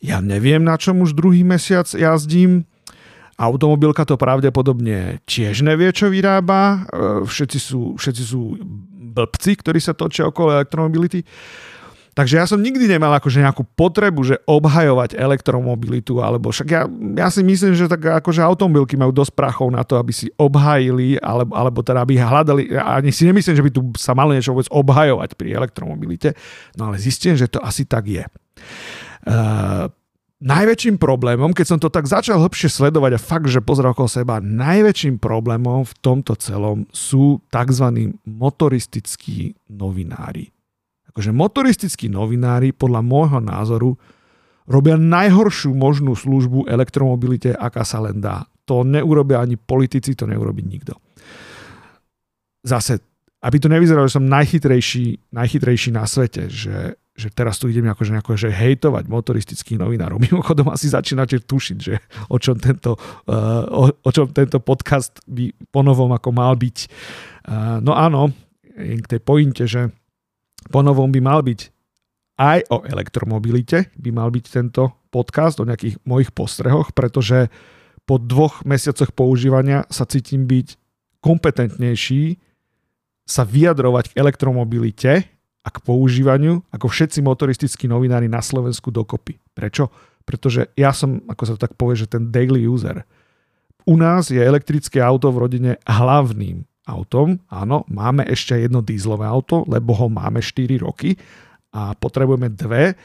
Ja 0.00 0.24
neviem, 0.24 0.64
na 0.64 0.80
čom 0.80 1.04
už 1.04 1.12
druhý 1.12 1.44
mesiac 1.44 1.84
jazdím 1.84 2.64
Automobilka 3.40 4.04
to 4.04 4.20
pravdepodobne 4.20 5.24
tiež 5.24 5.64
nevie, 5.64 5.88
čo 5.96 6.12
vyrába. 6.12 6.84
E, 6.92 7.24
všetci 7.24 7.58
sú, 7.58 7.96
všetci 7.96 8.22
sú 8.22 8.60
blbci, 9.16 9.56
ktorí 9.56 9.80
sa 9.80 9.96
točia 9.96 10.28
okolo 10.28 10.60
elektromobility. 10.60 11.24
Takže 12.10 12.34
ja 12.36 12.44
som 12.44 12.60
nikdy 12.60 12.90
nemal 12.90 13.14
akože 13.16 13.40
nejakú 13.40 13.64
potrebu, 13.78 14.20
že 14.26 14.36
obhajovať 14.44 15.14
elektromobilitu, 15.14 16.18
alebo 16.18 16.50
však 16.50 16.68
ja, 16.68 16.84
ja 17.16 17.28
si 17.30 17.40
myslím, 17.40 17.72
že 17.72 17.86
tak 17.86 18.02
akože 18.02 18.42
automobilky 18.42 18.98
majú 18.98 19.14
dosť 19.14 19.32
prachov 19.32 19.70
na 19.70 19.86
to, 19.86 19.94
aby 19.94 20.10
si 20.10 20.26
obhajili, 20.34 21.16
alebo, 21.22 21.54
alebo 21.54 21.78
teda 21.86 22.02
aby 22.02 22.18
hľadali, 22.18 22.74
ani 22.76 23.14
si 23.14 23.30
nemyslím, 23.30 23.56
že 23.56 23.64
by 23.64 23.70
tu 23.70 23.80
sa 23.94 24.12
malo 24.12 24.34
niečo 24.34 24.52
vôbec 24.52 24.66
obhajovať 24.68 25.38
pri 25.38 25.48
elektromobilite, 25.54 26.34
no 26.74 26.90
ale 26.90 26.98
zistím, 26.98 27.38
že 27.38 27.46
to 27.46 27.62
asi 27.62 27.86
tak 27.86 28.10
je. 28.10 28.26
Uh, 29.24 29.86
najväčším 30.40 30.96
problémom, 30.96 31.52
keď 31.52 31.66
som 31.66 31.78
to 31.80 31.92
tak 31.92 32.08
začal 32.08 32.40
hlbšie 32.40 32.72
sledovať 32.72 33.16
a 33.16 33.20
fakt, 33.20 33.48
že 33.48 33.64
pozrel 33.64 33.92
okolo 33.92 34.08
seba, 34.08 34.40
najväčším 34.40 35.20
problémom 35.20 35.84
v 35.84 35.94
tomto 36.00 36.36
celom 36.40 36.88
sú 36.90 37.44
tzv. 37.52 38.16
motoristickí 38.24 39.54
novinári 39.68 40.52
akože 41.10 41.34
motoristickí 41.34 42.06
novinári 42.06 42.70
podľa 42.70 43.02
môjho 43.02 43.40
názoru 43.42 43.90
robia 44.70 44.94
najhoršiu 44.94 45.74
možnú 45.74 46.14
službu 46.14 46.70
elektromobilite, 46.70 47.50
aká 47.50 47.82
sa 47.82 47.98
len 47.98 48.22
dá. 48.22 48.46
To 48.70 48.86
neurobia 48.86 49.42
ani 49.42 49.58
politici, 49.58 50.14
to 50.14 50.30
neurobí 50.30 50.62
nikto. 50.62 50.94
Zase, 52.62 53.02
aby 53.42 53.56
to 53.58 53.66
nevyzeralo, 53.66 54.06
že 54.06 54.22
som 54.22 54.30
najchytrejší, 54.30 55.34
najchytrejší 55.34 55.90
na 55.90 56.06
svete, 56.06 56.46
že, 56.46 56.94
že 57.20 57.28
teraz 57.28 57.60
tu 57.60 57.68
idem 57.68 57.84
akože, 57.92 58.24
akože 58.24 58.48
hejtovať 58.48 59.04
motoristických 59.12 59.76
novinárov. 59.76 60.16
Mimochodom 60.32 60.72
asi 60.72 60.88
začínate 60.88 61.44
tušiť, 61.44 61.78
že 61.78 62.00
o 62.32 62.40
čom 62.40 62.56
tento, 62.56 62.96
uh, 62.96 63.68
o, 63.68 63.92
o 63.92 64.10
čom 64.10 64.32
tento 64.32 64.64
podcast 64.64 65.20
by 65.28 65.52
ponovom 65.68 66.16
ako 66.16 66.32
mal 66.32 66.56
byť. 66.56 66.78
Uh, 67.44 67.78
no 67.84 67.92
áno, 67.92 68.32
k 68.72 69.04
tej 69.04 69.20
pointe, 69.20 69.68
že 69.68 69.92
Ponovom 70.68 71.08
by 71.08 71.20
mal 71.24 71.40
byť 71.40 71.60
aj 72.36 72.58
o 72.68 72.84
elektromobilite, 72.84 73.88
by 73.96 74.10
mal 74.12 74.28
byť 74.28 74.44
tento 74.44 75.08
podcast 75.08 75.56
o 75.60 75.64
nejakých 75.64 75.96
mojich 76.04 76.36
postrehoch, 76.36 76.92
pretože 76.92 77.48
po 78.04 78.20
dvoch 78.20 78.60
mesiacoch 78.68 79.16
používania 79.16 79.88
sa 79.88 80.04
cítim 80.04 80.44
byť 80.44 80.76
kompetentnejší 81.24 82.36
sa 83.24 83.46
vyjadrovať 83.46 84.12
k 84.12 84.16
elektromobilite 84.18 85.12
a 85.60 85.68
k 85.68 85.78
používaniu 85.84 86.64
ako 86.72 86.88
všetci 86.88 87.20
motoristickí 87.20 87.84
novinári 87.84 88.26
na 88.26 88.40
Slovensku 88.40 88.88
dokopy. 88.88 89.36
Prečo? 89.52 89.92
Pretože 90.24 90.72
ja 90.76 90.94
som, 90.94 91.20
ako 91.28 91.42
sa 91.44 91.52
to 91.56 91.64
tak 91.68 91.74
povie, 91.76 92.00
že 92.00 92.08
ten 92.08 92.32
daily 92.32 92.64
user. 92.64 93.04
U 93.88 93.96
nás 93.96 94.28
je 94.28 94.40
elektrické 94.40 95.00
auto 95.00 95.32
v 95.32 95.40
rodine 95.48 95.72
hlavným 95.88 96.64
autom. 96.88 97.40
Áno, 97.48 97.84
máme 97.88 98.24
ešte 98.28 98.56
jedno 98.56 98.84
dízlové 98.84 99.24
auto, 99.28 99.64
lebo 99.68 99.96
ho 99.96 100.06
máme 100.08 100.40
4 100.40 100.80
roky 100.80 101.16
a 101.70 101.94
potrebujeme 101.96 102.50
dve 102.50 102.98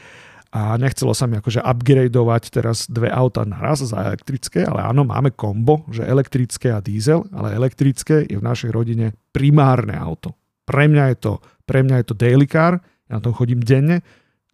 a 0.56 0.78
nechcelo 0.80 1.12
sa 1.12 1.28
mi 1.28 1.36
akože 1.36 1.60
upgradeovať 1.60 2.42
teraz 2.48 2.88
dve 2.88 3.12
auta 3.12 3.44
naraz 3.44 3.84
za 3.84 4.08
elektrické, 4.08 4.64
ale 4.64 4.88
áno, 4.88 5.04
máme 5.04 5.34
kombo, 5.34 5.84
že 5.92 6.06
elektrické 6.06 6.72
a 6.72 6.80
diesel, 6.80 7.26
ale 7.34 7.52
elektrické 7.52 8.24
je 8.24 8.38
v 8.38 8.46
našej 8.46 8.70
rodine 8.72 9.12
primárne 9.34 9.92
auto. 9.98 10.32
Pre 10.66 10.86
mňa 10.88 11.04
je 11.14 11.16
to, 11.22 11.32
pre 11.66 11.82
mňa 11.82 12.02
je 12.02 12.06
to 12.06 12.14
daily 12.14 12.46
car, 12.46 12.78
ja 13.10 13.18
na 13.18 13.22
tom 13.22 13.34
chodím 13.34 13.60
denne, 13.60 14.00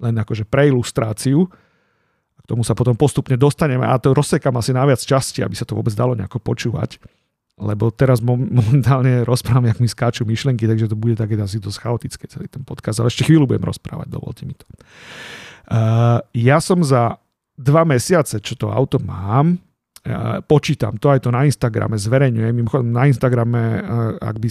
len 0.00 0.14
akože 0.18 0.48
pre 0.48 0.72
ilustráciu. 0.72 1.46
K 2.42 2.50
tomu 2.50 2.66
sa 2.66 2.74
potom 2.74 2.98
postupne 2.98 3.38
dostaneme 3.38 3.86
a 3.86 3.94
to 4.02 4.10
rozsekám 4.10 4.58
asi 4.58 4.74
na 4.74 4.82
viac 4.82 4.98
časti, 4.98 5.46
aby 5.46 5.54
sa 5.54 5.62
to 5.62 5.78
vôbec 5.78 5.94
dalo 5.94 6.18
nejako 6.18 6.42
počúvať 6.42 6.98
lebo 7.62 7.92
teraz 7.94 8.18
momentálne 8.24 9.22
rozprávam, 9.22 9.70
jak 9.70 9.78
mi 9.78 9.88
skáču 9.88 10.26
myšlenky, 10.26 10.66
takže 10.66 10.90
to 10.90 10.96
bude 10.96 11.14
také 11.14 11.36
asi 11.38 11.62
dosť 11.62 11.78
chaotické 11.78 12.24
celý 12.26 12.50
ten 12.50 12.66
podcast, 12.66 12.98
ale 12.98 13.12
ešte 13.12 13.28
chvíľu 13.28 13.46
budem 13.46 13.62
rozprávať, 13.62 14.08
dovolte 14.10 14.42
mi 14.48 14.56
to. 14.56 14.64
Uh, 15.70 16.18
ja 16.34 16.58
som 16.58 16.82
za 16.82 17.22
dva 17.54 17.86
mesiace, 17.86 18.42
čo 18.42 18.58
to 18.58 18.72
auto 18.72 18.98
mám, 18.98 19.62
počítam 20.50 20.98
to, 20.98 21.14
aj 21.14 21.22
to 21.22 21.30
na 21.30 21.46
Instagrame 21.46 21.94
zverejňujem. 21.94 22.54
Mimochodom 22.54 22.90
na 22.90 23.06
Instagrame, 23.06 23.62
uh, 23.78 24.18
ak 24.18 24.36
by, 24.42 24.48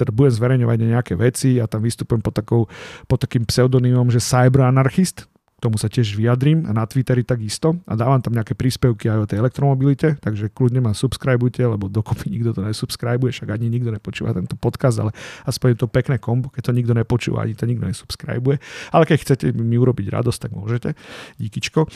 teda 0.00 0.10
budem 0.10 0.32
zverejňovať 0.32 0.78
nejaké 0.80 1.14
veci, 1.14 1.60
ja 1.60 1.68
tam 1.68 1.84
vystupujem 1.84 2.24
pod, 2.24 2.34
takou, 2.34 2.62
pod 3.04 3.18
takým 3.20 3.44
pseudonymom, 3.44 4.08
že 4.08 4.24
cyberanarchist, 4.24 5.28
tomu 5.64 5.80
sa 5.80 5.88
tiež 5.88 6.12
vyjadrím 6.20 6.68
a 6.68 6.76
na 6.76 6.84
Twitteri 6.84 7.24
takisto 7.24 7.80
a 7.88 7.96
dávam 7.96 8.20
tam 8.20 8.36
nejaké 8.36 8.52
príspevky 8.52 9.08
aj 9.08 9.18
o 9.24 9.28
tej 9.28 9.40
elektromobilite, 9.40 10.20
takže 10.20 10.52
kľudne 10.52 10.84
ma 10.84 10.92
subscribujte, 10.92 11.64
lebo 11.64 11.88
dokopy 11.88 12.28
nikto 12.28 12.52
to 12.52 12.60
nesubscribuje, 12.60 13.32
však 13.32 13.48
ani 13.48 13.72
nikto 13.72 13.88
nepočúva 13.88 14.36
tento 14.36 14.60
podcast, 14.60 15.00
ale 15.00 15.16
aspoň 15.48 15.72
je 15.72 15.78
to 15.80 15.88
pekné 15.88 16.20
kombo, 16.20 16.52
keď 16.52 16.68
to 16.68 16.72
nikto 16.76 16.92
nepočúva, 16.92 17.48
ani 17.48 17.56
to 17.56 17.64
nikto 17.64 17.88
nesubscribuje. 17.88 18.60
Ale 18.92 19.08
keď 19.08 19.16
chcete 19.24 19.46
mi 19.56 19.80
urobiť 19.80 20.12
radosť, 20.12 20.38
tak 20.44 20.52
môžete. 20.52 20.92
Díkičko. 21.40 21.88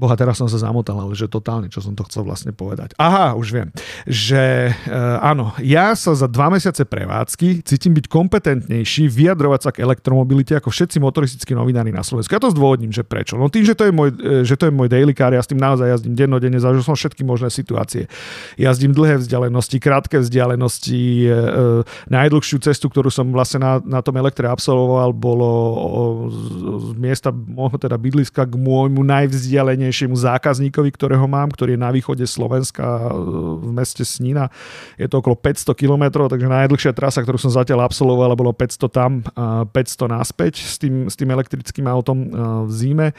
Boha, 0.00 0.16
teraz 0.16 0.40
som 0.40 0.48
sa 0.48 0.56
zamotal, 0.56 0.96
ale 0.96 1.12
že 1.12 1.28
totálne, 1.28 1.68
čo 1.68 1.84
som 1.84 1.92
to 1.92 2.08
chcel 2.08 2.24
vlastne 2.24 2.56
povedať. 2.56 2.96
Aha, 2.96 3.36
už 3.36 3.52
viem, 3.52 3.68
že 4.08 4.72
e, 4.72 4.96
áno, 5.20 5.52
ja 5.60 5.92
sa 5.92 6.16
za 6.16 6.24
dva 6.24 6.48
mesiace 6.48 6.88
prevádzky 6.88 7.60
cítim 7.68 7.92
byť 7.92 8.08
kompetentnejší 8.08 9.12
vyjadrovať 9.12 9.60
sa 9.60 9.70
k 9.76 9.84
elektromobilite 9.84 10.56
ako 10.56 10.72
všetci 10.72 10.96
motoristickí 11.04 11.52
novinári 11.52 11.92
na 11.92 12.00
Slovensku. 12.00 12.32
Ja 12.32 12.40
to 12.40 12.48
zdôvodním, 12.48 12.88
že 12.88 13.04
prečo. 13.04 13.36
No 13.36 13.52
tým, 13.52 13.68
že 13.68 13.76
to 13.76 13.84
je 13.84 13.92
môj, 13.92 14.16
e, 14.16 14.40
že 14.48 14.56
to 14.56 14.66
je 14.66 14.72
môj 14.72 14.88
daily 14.88 15.12
car, 15.12 15.36
ja 15.36 15.44
s 15.44 15.52
tým 15.52 15.60
naozaj 15.60 16.00
jazdím 16.00 16.16
dennodenne, 16.16 16.56
zažil 16.56 16.80
som 16.80 16.96
všetky 16.96 17.20
možné 17.20 17.52
situácie. 17.52 18.08
Jazdím 18.56 18.96
dlhé 18.96 19.20
vzdialenosti, 19.20 19.76
krátke 19.76 20.16
vzdialenosti. 20.16 21.28
E, 21.28 21.28
e, 21.28 22.08
najdlhšiu 22.08 22.56
cestu, 22.64 22.88
ktorú 22.88 23.12
som 23.12 23.28
vlastne 23.36 23.60
na, 23.60 23.72
na 23.84 24.00
tom 24.00 24.16
elektre 24.16 24.48
absolvoval, 24.48 25.12
bolo 25.12 25.50
o, 25.76 26.00
z, 26.32 26.40
z 26.80 26.90
miesta 26.96 27.28
môjho 27.28 27.76
teda 27.76 28.00
bydliska 28.00 28.48
k 28.48 28.54
môjmu 28.56 29.04
najvzdialenejšiemu 29.04 29.89
najvýchodnejšiemu 29.90 30.14
zákazníkovi, 30.14 30.90
ktorého 30.94 31.26
mám, 31.26 31.50
ktorý 31.50 31.74
je 31.74 31.80
na 31.82 31.90
východe 31.90 32.22
Slovenska 32.22 33.10
e, 33.10 33.18
v 33.58 33.70
meste 33.74 34.06
Snina. 34.06 34.46
Je 34.94 35.10
to 35.10 35.18
okolo 35.18 35.34
500 35.34 35.74
km, 35.74 36.30
takže 36.30 36.46
najdlhšia 36.46 36.94
trasa, 36.94 37.20
ktorú 37.26 37.36
som 37.36 37.50
zatiaľ 37.50 37.90
absolvoval, 37.90 38.38
bolo 38.38 38.54
500 38.54 38.86
tam, 38.88 39.26
500 39.26 39.74
naspäť 40.06 40.62
s 40.62 40.78
tým, 40.78 41.10
s 41.10 41.18
tým 41.18 41.34
elektrickým 41.34 41.90
autom 41.90 42.18
e, 42.22 42.26
v 42.70 42.70
zime. 42.70 43.08
E, 43.10 43.14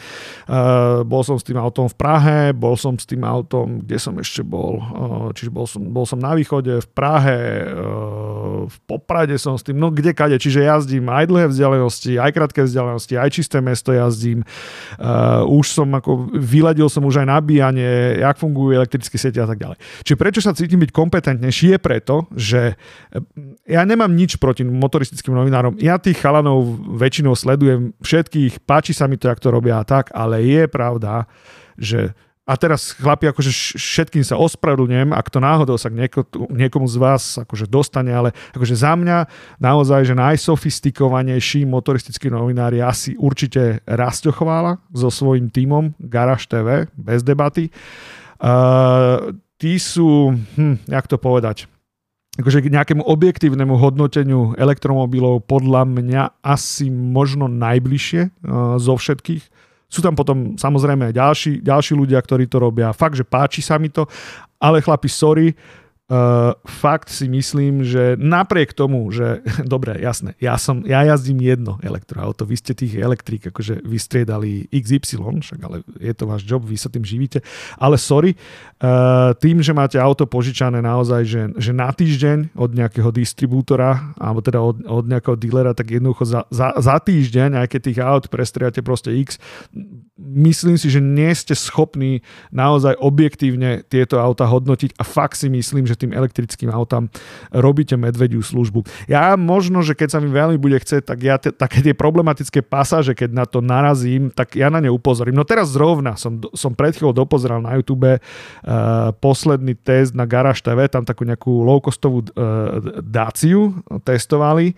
bol 1.04 1.22
som 1.28 1.36
s 1.36 1.44
tým 1.44 1.60
autom 1.60 1.92
v 1.92 1.96
Prahe, 2.00 2.40
bol 2.56 2.80
som 2.80 2.96
s 2.96 3.04
tým 3.04 3.28
autom, 3.28 3.84
kde 3.84 4.00
som 4.00 4.16
ešte 4.16 4.42
bol, 4.42 4.80
čiže 5.36 5.52
bol 5.52 5.68
som, 5.68 5.84
bol 5.84 6.08
som 6.08 6.18
na 6.18 6.32
východe, 6.34 6.80
v 6.80 6.88
Prahe, 6.96 7.68
v 8.72 8.78
Poprade 8.88 9.36
som 9.36 9.60
s 9.60 9.66
tým, 9.66 9.76
no 9.76 9.92
kde 9.92 10.16
kade, 10.16 10.38
čiže 10.40 10.64
jazdím 10.64 11.12
aj 11.12 11.28
dlhé 11.28 11.46
vzdialenosti, 11.52 12.16
aj 12.16 12.32
krátke 12.32 12.62
vzdialenosti, 12.64 13.14
aj 13.20 13.30
čisté 13.34 13.58
mesto 13.60 13.92
jazdím. 13.92 14.46
už 15.50 15.66
som 15.68 15.90
ako 15.98 16.22
vyladil 16.52 16.92
som 16.92 17.08
už 17.08 17.24
aj 17.24 17.28
nabíjanie, 17.32 18.20
jak 18.20 18.36
fungujú 18.36 18.76
elektrické 18.76 19.16
siete 19.16 19.40
a 19.40 19.48
tak 19.48 19.64
ďalej. 19.64 19.80
Čiže 20.04 20.20
prečo 20.20 20.42
sa 20.44 20.52
cítim 20.52 20.84
byť 20.84 20.92
kompetentnejší 20.92 21.76
je 21.76 21.80
preto, 21.80 22.28
že 22.36 22.76
eh, 22.76 23.72
ja 23.72 23.88
nemám 23.88 24.12
nič 24.12 24.36
proti 24.36 24.68
motoristickým 24.68 25.32
novinárom. 25.32 25.80
Ja 25.80 25.96
tých 25.96 26.20
chalanov 26.20 26.68
väčšinou 27.00 27.32
sledujem 27.40 27.96
všetkých, 28.04 28.68
páči 28.68 28.92
sa 28.92 29.08
mi 29.08 29.16
to, 29.16 29.32
jak 29.32 29.40
to 29.40 29.48
robia 29.48 29.80
a 29.80 29.88
tak, 29.88 30.12
ale 30.12 30.44
je 30.44 30.68
pravda, 30.68 31.24
že 31.80 32.12
a 32.42 32.58
teraz 32.58 32.98
chlapi, 32.98 33.30
akože 33.30 33.78
všetkým 33.78 34.26
sa 34.26 34.34
ospravedlňujem, 34.42 35.14
ak 35.14 35.30
to 35.30 35.38
náhodou 35.38 35.78
sa 35.78 35.94
nieko, 35.94 36.26
niekomu 36.50 36.90
z 36.90 36.98
vás 36.98 37.38
akože 37.38 37.70
dostane, 37.70 38.10
ale 38.10 38.34
akože 38.58 38.74
za 38.74 38.98
mňa 38.98 39.30
naozaj, 39.62 40.10
že 40.10 40.18
najsofistikovanejší 40.18 41.70
motoristický 41.70 42.34
novinár 42.34 42.74
je 42.74 42.82
asi 42.82 43.12
určite 43.14 43.86
Rasto 43.86 44.34
so 44.92 45.10
svojím 45.14 45.54
tímom 45.54 45.94
Garage 46.02 46.50
TV, 46.50 46.90
bez 46.98 47.22
debaty. 47.22 47.70
Uh, 48.42 49.38
tí 49.62 49.78
sú, 49.78 50.34
hm, 50.34 50.90
jak 50.90 51.06
to 51.06 51.22
povedať, 51.22 51.70
akože 52.42 52.66
k 52.66 52.74
nejakému 52.74 53.06
objektívnemu 53.06 53.78
hodnoteniu 53.78 54.58
elektromobilov 54.58 55.46
podľa 55.46 55.86
mňa 55.86 56.42
asi 56.42 56.90
možno 56.90 57.46
najbližšie 57.46 58.22
uh, 58.26 58.82
zo 58.82 58.98
všetkých 58.98 59.61
sú 59.92 60.00
tam 60.00 60.16
potom 60.16 60.56
samozrejme 60.56 61.12
ďalší, 61.12 61.60
ďalší 61.60 61.94
ľudia, 62.00 62.24
ktorí 62.24 62.48
to 62.48 62.64
robia. 62.64 62.96
Fakt, 62.96 63.20
že 63.20 63.28
páči 63.28 63.60
sa 63.60 63.76
mi 63.76 63.92
to, 63.92 64.08
ale 64.56 64.80
chlapi, 64.80 65.12
sorry, 65.12 65.52
Uh, 66.12 66.52
fakt 66.68 67.08
si 67.08 67.32
myslím, 67.32 67.88
že 67.88 68.20
napriek 68.20 68.76
tomu, 68.76 69.08
že 69.16 69.40
dobre, 69.64 69.96
jasné, 69.96 70.36
ja, 70.44 70.60
som, 70.60 70.84
ja 70.84 71.08
jazdím 71.08 71.40
jedno 71.40 71.80
elektroauto, 71.80 72.44
vy 72.44 72.60
ste 72.60 72.76
tých 72.76 73.00
elektrík 73.00 73.48
akože 73.48 73.80
vystriedali 73.80 74.68
XY, 74.76 75.40
však 75.40 75.60
ale 75.64 75.88
je 76.04 76.12
to 76.12 76.28
váš 76.28 76.44
job, 76.44 76.68
vy 76.68 76.76
sa 76.76 76.92
tým 76.92 77.08
živíte, 77.08 77.40
ale 77.80 77.96
sorry, 77.96 78.36
uh, 78.84 79.32
tým, 79.40 79.64
že 79.64 79.72
máte 79.72 79.96
auto 80.04 80.28
požičané 80.28 80.84
naozaj, 80.84 81.22
že, 81.24 81.42
že 81.56 81.72
na 81.72 81.88
týždeň 81.88 82.60
od 82.60 82.76
nejakého 82.76 83.08
distribútora, 83.16 84.12
alebo 84.20 84.44
teda 84.44 84.60
od, 84.60 84.84
od 84.84 85.08
nejakého 85.08 85.40
dealera, 85.40 85.72
tak 85.72 85.96
jednoducho 85.96 86.28
za, 86.28 86.44
za, 86.52 86.76
za 86.76 87.00
týždeň, 87.00 87.56
aj 87.56 87.68
keď 87.72 87.80
tých 87.88 88.00
aut 88.04 88.28
prestriate 88.28 88.84
proste 88.84 89.16
X, 89.16 89.40
myslím 90.20 90.76
si, 90.76 90.92
že 90.92 91.00
nie 91.00 91.32
ste 91.32 91.56
schopní 91.56 92.20
naozaj 92.52 93.00
objektívne 93.00 93.88
tieto 93.88 94.20
auta 94.20 94.44
hodnotiť 94.44 95.00
a 95.00 95.04
fakt 95.08 95.40
si 95.40 95.48
myslím, 95.48 95.88
že 95.88 96.01
tým 96.02 96.12
elektrickým 96.18 96.74
autám 96.74 97.08
robíte 97.54 97.94
medvediu 97.94 98.42
službu. 98.42 98.82
Ja 99.06 99.38
možno, 99.38 99.86
že 99.86 99.94
keď 99.94 100.18
sa 100.18 100.20
mi 100.20 100.34
veľmi 100.34 100.58
bude 100.58 100.82
chcieť, 100.82 101.06
tak 101.06 101.20
ja 101.22 101.38
te, 101.38 101.54
také 101.54 101.86
tie 101.86 101.94
problematické 101.94 102.66
pasáže, 102.66 103.14
keď 103.14 103.30
na 103.30 103.46
to 103.46 103.62
narazím, 103.62 104.34
tak 104.34 104.58
ja 104.58 104.74
na 104.74 104.82
ne 104.82 104.90
upozorím. 104.90 105.38
No 105.38 105.46
teraz 105.46 105.72
zrovna 105.72 106.18
som, 106.18 106.42
som 106.58 106.74
pred 106.74 106.98
chvíľou 106.98 107.14
dopozeral 107.14 107.62
na 107.62 107.78
YouTube 107.78 108.10
uh, 108.10 108.20
posledný 109.22 109.78
test 109.78 110.18
na 110.18 110.26
Garage 110.26 110.66
TV, 110.66 110.90
tam 110.90 111.06
takú 111.06 111.24
nejakú 111.24 111.62
low-costovú 111.62 112.26
uh, 112.34 113.02
Daciu 113.06 113.78
testovali. 114.02 114.74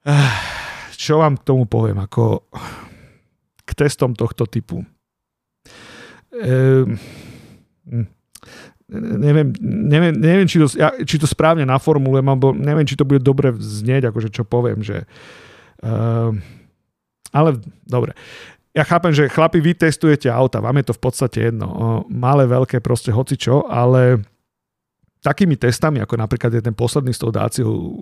Uh, 0.00 0.60
čo 0.96 1.20
vám 1.20 1.36
k 1.36 1.44
tomu 1.44 1.68
poviem? 1.68 2.00
Ako 2.00 2.48
k 3.64 3.70
testom 3.72 4.12
tohto 4.12 4.44
typu. 4.44 4.82
Ehm, 6.34 6.98
hm. 7.86 8.06
Neviem, 8.90 9.54
neviem, 9.62 10.14
neviem 10.18 10.46
či, 10.50 10.58
to, 10.58 10.66
ja, 10.74 10.90
či 11.06 11.16
to 11.16 11.30
správne 11.30 11.62
naformulujem, 11.62 12.26
alebo 12.26 12.50
neviem, 12.50 12.82
či 12.82 12.98
to 12.98 13.06
bude 13.06 13.22
dobre 13.22 13.54
znieť, 13.54 14.10
akože 14.10 14.34
čo 14.34 14.42
poviem, 14.42 14.82
že 14.82 15.06
uh, 15.86 16.34
ale 17.30 17.50
dobre. 17.86 18.18
Ja 18.70 18.86
chápem, 18.86 19.10
že 19.10 19.30
chlapi, 19.30 19.58
vy 19.58 19.74
testujete 19.74 20.30
auta, 20.30 20.62
vám 20.62 20.78
je 20.78 20.90
to 20.90 20.94
v 20.94 21.02
podstate 21.02 21.38
jedno. 21.50 22.06
Malé, 22.06 22.46
veľké, 22.46 22.78
proste 22.78 23.10
hoci 23.10 23.34
čo, 23.34 23.66
ale 23.66 24.22
takými 25.20 25.56
testami, 25.56 26.00
ako 26.00 26.16
napríklad 26.16 26.52
je 26.56 26.62
ten 26.64 26.72
posledný 26.72 27.12
s 27.12 27.20
tou 27.20 27.28
dáciou, 27.28 27.96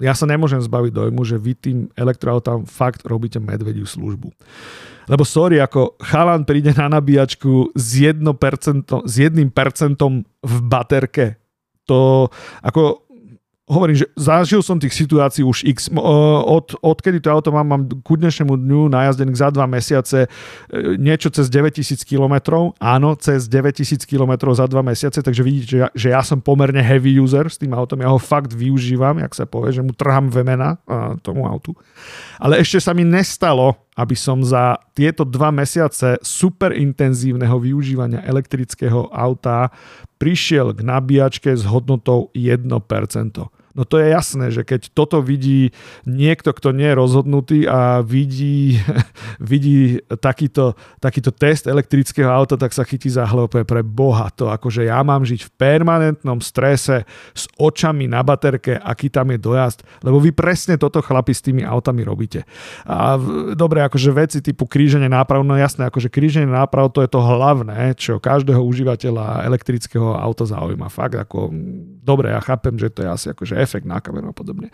ja 0.00 0.14
sa 0.14 0.24
nemôžem 0.24 0.62
zbaviť 0.62 0.92
dojmu, 0.94 1.20
že 1.26 1.36
vy 1.36 1.52
tým 1.58 1.78
elektroautám 1.98 2.64
fakt 2.64 3.04
robíte 3.04 3.42
medvediu 3.42 3.84
službu. 3.84 4.32
Lebo 5.10 5.26
sorry, 5.26 5.58
ako 5.58 5.98
chalan 5.98 6.46
príde 6.46 6.70
na 6.72 6.86
nabíjačku 6.86 7.74
s 7.74 7.98
1%, 7.98 8.22
s 8.86 9.14
1% 9.18 9.42
v 10.40 10.54
baterke. 10.70 11.36
To 11.90 12.30
ako 12.62 13.09
hovorím, 13.70 14.02
že 14.02 14.10
zažil 14.18 14.66
som 14.66 14.82
tých 14.82 14.90
situácií 14.90 15.46
už 15.46 15.62
x. 15.62 15.86
Od, 15.94 16.74
odkedy 16.82 17.22
to 17.22 17.30
auto 17.30 17.54
mám, 17.54 17.66
mám 17.70 17.82
ku 18.02 18.18
dnešnému 18.18 18.58
dňu 18.58 18.90
najazdených 18.90 19.38
za 19.38 19.48
dva 19.54 19.70
mesiace 19.70 20.26
e, 20.26 20.28
niečo 20.98 21.30
cez 21.30 21.46
9000 21.46 22.02
km. 22.02 22.66
Áno, 22.82 23.14
cez 23.14 23.46
9000 23.46 24.02
km 24.10 24.50
za 24.50 24.66
dva 24.66 24.82
mesiace, 24.82 25.22
takže 25.22 25.46
vidíte, 25.46 25.66
že 25.70 25.78
ja, 25.78 25.88
že 25.94 26.08
ja 26.10 26.22
som 26.26 26.42
pomerne 26.42 26.82
heavy 26.82 27.22
user 27.22 27.46
s 27.46 27.62
tým 27.62 27.70
autom. 27.70 28.02
Ja 28.02 28.10
ho 28.10 28.18
fakt 28.18 28.50
využívam, 28.50 29.22
jak 29.22 29.38
sa 29.38 29.46
povie, 29.46 29.70
že 29.70 29.86
mu 29.86 29.94
trhám 29.94 30.34
vemena 30.34 30.82
tomu 31.22 31.46
autu. 31.46 31.78
Ale 32.42 32.58
ešte 32.58 32.82
sa 32.82 32.90
mi 32.90 33.06
nestalo, 33.06 33.78
aby 33.94 34.16
som 34.18 34.42
za 34.42 34.80
tieto 34.96 35.22
dva 35.22 35.54
mesiace 35.54 36.18
super 36.24 36.74
intenzívneho 36.74 37.54
využívania 37.60 38.24
elektrického 38.26 39.12
auta 39.12 39.68
prišiel 40.16 40.72
k 40.72 40.80
nabíjačke 40.80 41.52
s 41.52 41.68
hodnotou 41.68 42.32
1%. 42.32 43.59
No 43.74 43.86
to 43.86 44.02
je 44.02 44.10
jasné, 44.10 44.50
že 44.50 44.66
keď 44.66 44.90
toto 44.90 45.22
vidí 45.22 45.70
niekto, 46.02 46.50
kto 46.50 46.74
nie 46.74 46.90
je 46.90 46.98
rozhodnutý 46.98 47.58
a 47.70 48.02
vidí, 48.02 48.82
vidí 49.52 50.02
takýto, 50.18 50.74
takýto 50.98 51.30
test 51.30 51.70
elektrického 51.70 52.26
auta, 52.26 52.58
tak 52.58 52.74
sa 52.74 52.82
chytí 52.82 53.06
za 53.06 53.22
hlavu 53.26 53.46
pre 53.62 53.82
Boha 53.86 54.26
to, 54.34 54.50
akože 54.50 54.90
ja 54.90 54.98
mám 55.06 55.22
žiť 55.22 55.46
v 55.46 55.50
permanentnom 55.54 56.42
strese 56.42 57.06
s 57.34 57.46
očami 57.58 58.10
na 58.10 58.26
baterke, 58.26 58.74
aký 58.74 59.06
tam 59.06 59.30
je 59.30 59.38
dojazd, 59.38 59.86
lebo 60.02 60.18
vy 60.18 60.34
presne 60.34 60.74
toto 60.74 60.98
chlapi 60.98 61.30
s 61.30 61.44
tými 61.44 61.62
autami 61.62 62.02
robíte. 62.02 62.42
A 62.86 63.14
dobre, 63.54 63.86
akože 63.86 64.10
veci 64.10 64.38
typu 64.42 64.66
kríženie 64.66 65.06
náprav, 65.06 65.46
no 65.46 65.54
jasné, 65.54 65.86
akože 65.86 66.10
kríženie 66.10 66.50
náprav 66.50 66.90
to 66.90 67.06
je 67.06 67.10
to 67.10 67.20
hlavné, 67.22 67.94
čo 67.94 68.18
každého 68.18 68.58
užívateľa 68.58 69.46
elektrického 69.46 70.18
auta 70.18 70.42
zaujíma. 70.42 70.90
Fakt, 70.90 71.14
ako, 71.14 71.54
dobre, 72.02 72.34
ja 72.34 72.40
chápem, 72.42 72.74
že 72.74 72.90
to 72.90 73.06
je 73.06 73.08
asi 73.08 73.26
akože 73.30 73.59
efekt 73.60 73.84
na 73.84 74.00
kameru 74.00 74.32
a 74.32 74.36
podobne. 74.36 74.72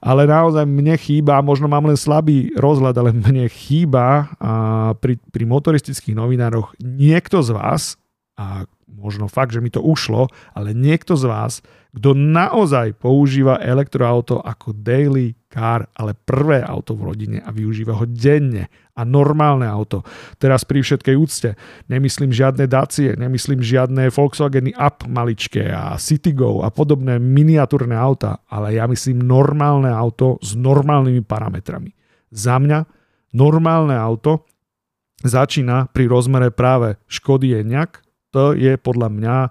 Ale 0.00 0.24
naozaj 0.28 0.64
mne 0.64 0.96
chýba, 0.96 1.40
možno 1.44 1.68
mám 1.68 1.88
len 1.88 1.96
slabý 1.96 2.52
rozhľad, 2.56 2.96
ale 2.96 3.10
mne 3.16 3.48
chýba 3.48 4.32
a 4.40 4.52
pri, 4.96 5.16
pri 5.28 5.44
motoristických 5.44 6.16
novinároch 6.16 6.72
niekto 6.80 7.40
z 7.44 7.50
vás, 7.52 8.00
a 8.40 8.64
možno 8.90 9.30
fakt, 9.30 9.54
že 9.54 9.62
mi 9.62 9.70
to 9.70 9.80
ušlo, 9.80 10.28
ale 10.54 10.74
niekto 10.74 11.14
z 11.14 11.24
vás, 11.30 11.52
kto 11.90 12.14
naozaj 12.14 12.94
používa 13.02 13.58
elektroauto 13.58 14.38
ako 14.38 14.70
daily 14.70 15.34
car, 15.50 15.90
ale 15.98 16.14
prvé 16.14 16.62
auto 16.62 16.94
v 16.94 17.10
rodine 17.10 17.38
a 17.42 17.50
využíva 17.50 17.98
ho 17.98 18.06
denne 18.06 18.70
a 18.94 19.02
normálne 19.02 19.66
auto. 19.66 20.06
Teraz 20.38 20.62
pri 20.62 20.86
všetkej 20.86 21.16
úcte 21.18 21.58
nemyslím 21.90 22.30
žiadne 22.30 22.70
Dacie, 22.70 23.18
nemyslím 23.18 23.58
žiadne 23.58 24.06
Volkswageny 24.14 24.78
Up 24.78 25.02
maličké 25.10 25.66
a 25.74 25.98
Citygo 25.98 26.62
a 26.62 26.70
podobné 26.70 27.18
miniatúrne 27.18 27.98
auta, 27.98 28.46
ale 28.46 28.78
ja 28.78 28.86
myslím 28.86 29.26
normálne 29.26 29.90
auto 29.90 30.38
s 30.38 30.54
normálnymi 30.54 31.26
parametrami. 31.26 31.90
Za 32.30 32.62
mňa 32.62 32.86
normálne 33.34 33.98
auto 33.98 34.46
začína 35.26 35.90
pri 35.90 36.06
rozmere 36.06 36.54
práve 36.54 36.96
Škody 37.10 37.58
Enyaq, 37.58 37.98
to 38.30 38.56
je 38.56 38.78
podľa 38.78 39.08
mňa 39.10 39.36
uh, 39.46 39.50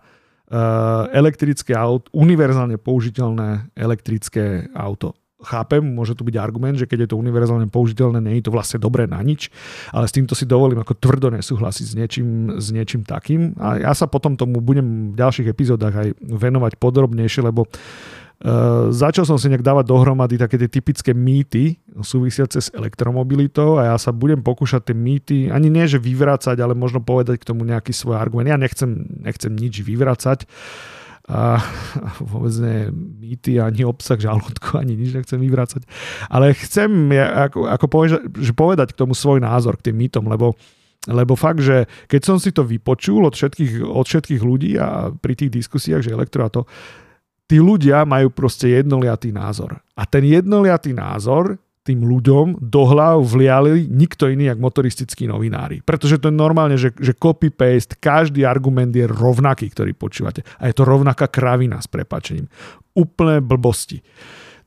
elektrické 1.12 1.76
auto, 1.76 2.10
univerzálne 2.16 2.80
použiteľné 2.80 3.76
elektrické 3.76 4.68
auto. 4.74 5.16
Chápem, 5.40 5.80
môže 5.80 6.20
tu 6.20 6.28
byť 6.28 6.36
argument, 6.36 6.76
že 6.76 6.84
keď 6.84 7.08
je 7.08 7.10
to 7.16 7.22
univerzálne 7.22 7.72
použiteľné, 7.72 8.20
nie 8.20 8.44
je 8.44 8.52
to 8.52 8.56
vlastne 8.56 8.76
dobré 8.76 9.08
na 9.08 9.24
nič, 9.24 9.48
ale 9.96 10.04
s 10.04 10.12
týmto 10.12 10.36
si 10.36 10.44
dovolím 10.44 10.84
ako 10.84 11.00
tvrdo 11.00 11.32
nesúhlasiť 11.32 11.86
s 11.88 11.94
niečím, 11.96 12.28
s 12.60 12.76
niečím 12.76 13.08
takým. 13.08 13.56
A 13.56 13.80
ja 13.80 13.96
sa 13.96 14.04
potom 14.12 14.36
tomu 14.36 14.60
budem 14.60 15.16
v 15.16 15.20
ďalších 15.20 15.48
epizódach 15.48 15.96
aj 15.96 16.12
venovať 16.20 16.76
podrobnejšie, 16.76 17.48
lebo 17.48 17.72
Uh, 18.40 18.88
začal 18.96 19.28
som 19.28 19.36
si 19.36 19.52
nejak 19.52 19.68
dávať 19.68 19.92
dohromady 19.92 20.40
také 20.40 20.56
tie 20.56 20.72
typické 20.72 21.12
mýty 21.12 21.76
súvisiace 22.00 22.64
s 22.64 22.72
elektromobilitou 22.72 23.76
a 23.76 23.92
ja 23.92 23.96
sa 24.00 24.16
budem 24.16 24.40
pokúšať 24.40 24.88
tie 24.88 24.96
mýty, 24.96 25.38
ani 25.52 25.68
nie 25.68 25.84
že 25.84 26.00
vyvracať, 26.00 26.56
ale 26.64 26.72
možno 26.72 27.04
povedať 27.04 27.44
k 27.44 27.48
tomu 27.52 27.68
nejaký 27.68 27.92
svoj 27.92 28.16
argument. 28.16 28.48
Ja 28.48 28.56
nechcem, 28.56 29.12
nechcem 29.28 29.52
nič 29.52 29.84
vyvracať 29.84 30.48
a 31.28 31.60
vôbec 32.32 32.56
nie 32.64 32.80
mýty, 32.96 33.60
ani 33.60 33.84
obsah 33.84 34.16
žalúdku, 34.16 34.80
ani 34.80 34.96
nič 34.96 35.20
nechcem 35.20 35.36
vyvracať. 35.36 35.84
Ale 36.32 36.56
chcem 36.56 37.12
ako, 37.20 37.68
ako 37.68 37.86
povedať, 37.92 38.24
že 38.40 38.56
povedať 38.56 38.96
k 38.96 39.00
tomu 39.04 39.20
svoj 39.20 39.44
názor, 39.44 39.76
k 39.76 39.92
tým 39.92 40.00
mýtom, 40.00 40.26
lebo 40.32 40.56
lebo 41.08 41.40
fakt, 41.40 41.64
že 41.64 41.88
keď 42.12 42.22
som 42.28 42.38
si 42.44 42.52
to 42.52 42.68
vypočul 42.68 43.24
od 43.24 43.32
všetkých, 43.32 43.88
od 43.88 44.04
všetkých 44.04 44.42
ľudí 44.44 44.76
a 44.76 45.16
pri 45.16 45.32
tých 45.32 45.48
diskusiách, 45.64 46.04
že 46.04 46.12
elektro 46.12 46.44
a 46.44 46.52
to, 46.52 46.68
tí 47.50 47.58
ľudia 47.58 48.06
majú 48.06 48.30
proste 48.30 48.70
jednoliatý 48.78 49.34
názor. 49.34 49.82
A 49.98 50.06
ten 50.06 50.22
jednoliatý 50.22 50.94
názor 50.94 51.58
tým 51.82 52.06
ľuďom 52.06 52.62
do 52.62 52.86
hlav 52.86 53.26
vliali 53.26 53.90
nikto 53.90 54.30
iný, 54.30 54.54
ako 54.54 54.62
motoristickí 54.62 55.26
novinári. 55.26 55.82
Pretože 55.82 56.22
to 56.22 56.30
je 56.30 56.38
normálne, 56.38 56.78
že, 56.78 56.94
že 57.02 57.18
copy-paste, 57.18 57.98
každý 57.98 58.46
argument 58.46 58.94
je 58.94 59.10
rovnaký, 59.10 59.74
ktorý 59.74 59.98
počúvate. 59.98 60.46
A 60.62 60.70
je 60.70 60.78
to 60.78 60.86
rovnaká 60.86 61.26
kravina 61.26 61.82
s 61.82 61.90
prepačením. 61.90 62.46
Úplné 62.94 63.42
blbosti. 63.42 64.06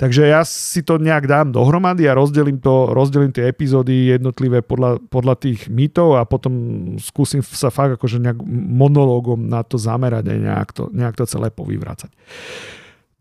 Takže 0.01 0.23
ja 0.29 0.43
si 0.43 0.81
to 0.83 0.97
nejak 0.97 1.29
dám 1.29 1.53
dohromady 1.53 2.09
a 2.09 2.17
rozdelím, 2.17 2.59
to, 2.59 2.91
rozdelím 2.91 3.33
tie 3.33 3.49
epizódy 3.49 4.13
jednotlivé 4.13 4.65
podľa, 4.65 4.99
podľa 5.09 5.35
tých 5.39 5.69
mýtov 5.69 6.19
a 6.19 6.27
potom 6.27 6.53
skúsim 6.99 7.45
sa 7.45 7.69
fakt 7.69 8.01
akože 8.01 8.19
nejak 8.21 8.39
monológom 8.51 9.49
na 9.49 9.63
to 9.63 9.77
zamerať 9.77 10.25
a 10.29 10.35
nejak 10.37 10.71
to, 10.73 10.89
nejak 10.91 11.15
to 11.17 11.25
celé 11.29 11.53
povyvracať. 11.53 12.11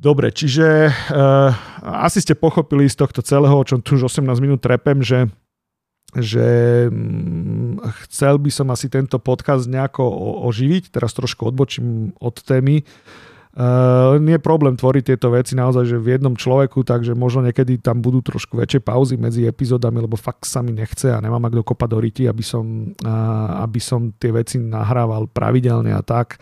Dobre, 0.01 0.33
čiže 0.33 0.89
uh, 0.89 1.53
asi 1.85 2.25
ste 2.25 2.33
pochopili 2.33 2.89
z 2.89 2.97
tohto 2.97 3.21
celého, 3.21 3.53
o 3.53 3.67
čom 3.67 3.85
tu 3.85 3.93
už 3.93 4.09
18 4.09 4.25
minút 4.41 4.65
trepem, 4.65 4.97
že 5.05 5.29
že 6.11 6.87
mm, 6.91 7.79
chcel 8.03 8.35
by 8.35 8.51
som 8.51 8.67
asi 8.67 8.91
tento 8.91 9.15
podcast 9.15 9.71
nejako 9.71 10.03
oživiť, 10.51 10.91
teraz 10.91 11.15
trošku 11.15 11.47
odbočím 11.47 12.11
od 12.19 12.35
témy, 12.43 12.83
Uh, 13.51 14.15
nie 14.23 14.39
je 14.39 14.47
problém 14.47 14.79
tvoriť 14.79 15.11
tieto 15.11 15.27
veci 15.27 15.59
naozaj, 15.59 15.83
že 15.83 15.99
v 15.99 16.15
jednom 16.15 16.39
človeku, 16.39 16.87
takže 16.87 17.11
možno 17.19 17.43
niekedy 17.43 17.83
tam 17.83 17.99
budú 17.99 18.23
trošku 18.23 18.55
väčšie 18.55 18.79
pauzy 18.79 19.19
medzi 19.19 19.43
epizódami, 19.43 19.99
lebo 19.99 20.15
fakt 20.15 20.47
sa 20.47 20.63
mi 20.63 20.71
nechce 20.71 21.11
a 21.11 21.19
nemám 21.19 21.51
ak 21.51 21.59
do 21.59 21.63
kopa 21.67 21.83
do 21.83 21.99
ryti, 21.99 22.31
aby 22.31 22.39
som, 22.39 22.95
uh, 23.03 23.63
aby 23.67 23.83
som 23.83 24.15
tie 24.15 24.31
veci 24.31 24.55
nahrával 24.55 25.27
pravidelne 25.27 25.91
a 25.91 25.99
tak. 25.99 26.39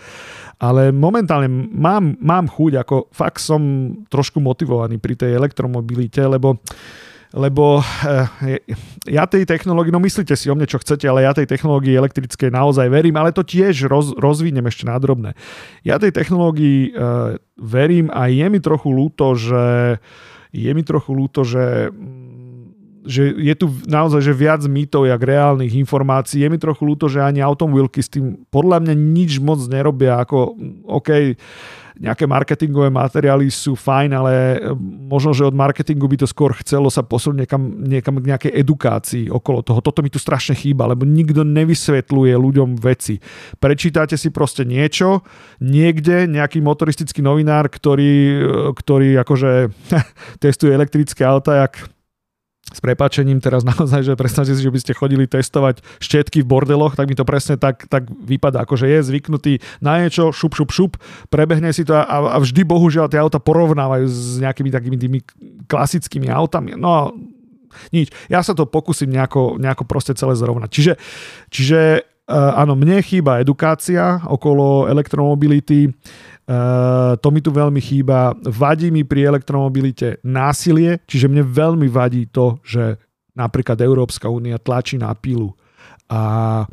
Ale 0.61 0.93
momentálne 0.93 1.49
mám, 1.73 2.13
mám 2.21 2.45
chuť, 2.45 2.85
ako 2.85 2.95
fakt 3.09 3.41
som 3.41 3.61
trošku 4.05 4.37
motivovaný 4.37 5.01
pri 5.01 5.17
tej 5.17 5.33
elektromobilite, 5.33 6.21
lebo 6.21 6.61
uh, 6.61 7.08
lebo 7.29 7.81
eh, 7.81 8.57
ja 9.05 9.29
tej 9.29 9.45
technológii, 9.45 9.93
no 9.93 10.01
myslíte 10.01 10.33
si 10.33 10.49
o 10.49 10.57
mne, 10.57 10.65
čo 10.65 10.81
chcete, 10.81 11.05
ale 11.05 11.25
ja 11.25 11.37
tej 11.37 11.45
technológii 11.45 11.93
elektrickej 11.93 12.49
naozaj 12.49 12.89
verím, 12.89 13.17
ale 13.21 13.29
to 13.29 13.45
tiež 13.45 13.85
roz, 13.85 14.17
rozvínem 14.17 14.65
ešte 14.65 14.89
na 14.89 14.97
drobné. 14.97 15.37
Ja 15.85 16.01
tej 16.01 16.09
technológii 16.09 16.93
uh, 16.93 17.37
verím 17.61 18.09
a 18.09 18.33
je 18.33 18.47
mi 18.49 18.57
trochu 18.57 18.89
ľúto, 18.89 19.37
že 19.37 19.97
je 20.49 20.71
mi 20.73 20.81
trochu 20.81 21.13
ľúto, 21.13 21.45
že 21.45 21.93
mm, 21.93 22.18
že 23.05 23.31
je 23.31 23.55
tu 23.55 23.71
naozaj 23.87 24.21
že 24.21 24.33
viac 24.35 24.61
mýtov, 24.67 25.07
jak 25.07 25.21
reálnych 25.21 25.71
informácií. 25.79 26.43
Je 26.43 26.51
mi 26.51 26.59
trochu 26.59 26.83
ľúto, 26.83 27.07
že 27.07 27.23
ani 27.23 27.39
automobilky 27.39 28.03
s 28.03 28.11
tým 28.11 28.43
podľa 28.51 28.83
mňa 28.83 28.93
nič 28.95 29.39
moc 29.39 29.59
nerobia, 29.67 30.19
ako 30.19 30.55
OK, 30.87 31.39
nejaké 31.99 32.23
marketingové 32.23 32.87
materiály 32.87 33.51
sú 33.51 33.75
fajn, 33.75 34.09
ale 34.15 34.33
e, 34.33 34.57
možno, 35.11 35.35
že 35.35 35.43
od 35.43 35.51
marketingu 35.51 36.07
by 36.07 36.23
to 36.23 36.27
skôr 36.31 36.55
chcelo 36.63 36.87
sa 36.87 37.03
posunúť 37.03 37.43
niekam, 37.43 37.61
niekam 37.83 38.15
k 38.23 38.29
nejakej 38.31 38.51
edukácii 38.55 39.25
okolo 39.27 39.59
toho. 39.61 39.83
Toto 39.83 39.99
mi 39.99 40.07
tu 40.07 40.15
strašne 40.15 40.55
chýba, 40.55 40.87
lebo 40.87 41.03
nikto 41.03 41.43
nevysvetľuje 41.43 42.33
ľuďom 42.39 42.79
veci. 42.79 43.19
Prečítate 43.59 44.15
si 44.15 44.31
proste 44.31 44.63
niečo, 44.63 45.27
niekde 45.59 46.23
nejaký 46.31 46.63
motoristický 46.63 47.19
novinár, 47.19 47.67
ktorý, 47.67 48.15
e, 48.31 48.43
ktorý 48.79 49.19
akože 49.19 49.51
testuje 50.43 50.71
elektrické 50.71 51.27
auta, 51.27 51.67
jak 51.67 51.98
s 52.69 52.79
prepačením 52.79 53.41
teraz 53.41 53.65
naozaj, 53.69 54.05
že 54.05 54.13
predstavte 54.13 54.53
si, 54.53 54.61
že 54.61 54.73
by 54.73 54.79
ste 54.79 54.93
chodili 54.97 55.25
testovať 55.25 55.81
štetky 56.01 56.45
v 56.45 56.49
bordeloch, 56.49 56.93
tak 56.93 57.09
mi 57.09 57.15
to 57.17 57.25
presne 57.25 57.57
tak, 57.57 57.89
tak 57.89 58.07
vypadá, 58.09 58.63
akože 58.63 58.85
je 58.85 58.99
zvyknutý 59.05 59.53
na 59.81 60.01
niečo, 60.01 60.29
šup, 60.29 60.53
šup, 60.55 60.69
šup, 60.69 60.91
prebehne 61.33 61.73
si 61.73 61.83
to 61.83 61.97
a, 61.97 62.05
a 62.05 62.37
vždy 62.37 62.65
bohužiaľ 62.65 63.09
tie 63.09 63.21
auta 63.21 63.41
porovnávajú 63.41 64.05
s 64.05 64.39
nejakými 64.41 64.69
takými 64.69 64.97
tými 64.97 65.19
klasickými 65.65 66.29
autami. 66.29 66.77
No 66.77 67.13
nič. 67.93 68.09
Ja 68.27 68.41
sa 68.41 68.57
to 68.57 68.65
pokúsim 68.65 69.09
nejako, 69.13 69.61
nejako 69.61 69.85
proste 69.85 70.17
celé 70.17 70.33
zrovnať. 70.33 70.69
Čiže, 70.73 70.93
čiže 71.53 71.79
áno, 72.29 72.77
mne 72.77 73.01
chýba 73.01 73.41
edukácia 73.41 74.21
okolo 74.29 74.85
elektromobility. 74.85 75.89
Uh, 76.49 77.13
to 77.21 77.29
mi 77.29 77.41
tu 77.41 77.49
veľmi 77.53 77.81
chýba. 77.81 78.33
Vadí 78.45 78.89
mi 78.89 79.05
pri 79.05 79.29
elektromobilite 79.29 80.21
násilie, 80.25 81.01
čiže 81.05 81.29
mne 81.29 81.45
veľmi 81.45 81.89
vadí 81.89 82.29
to, 82.29 82.57
že 82.65 82.97
napríklad 83.37 83.77
Európska 83.81 84.29
únia 84.29 84.57
tlačí 84.57 84.97
na 84.97 85.13
pilu. 85.13 85.53
A 86.09 86.65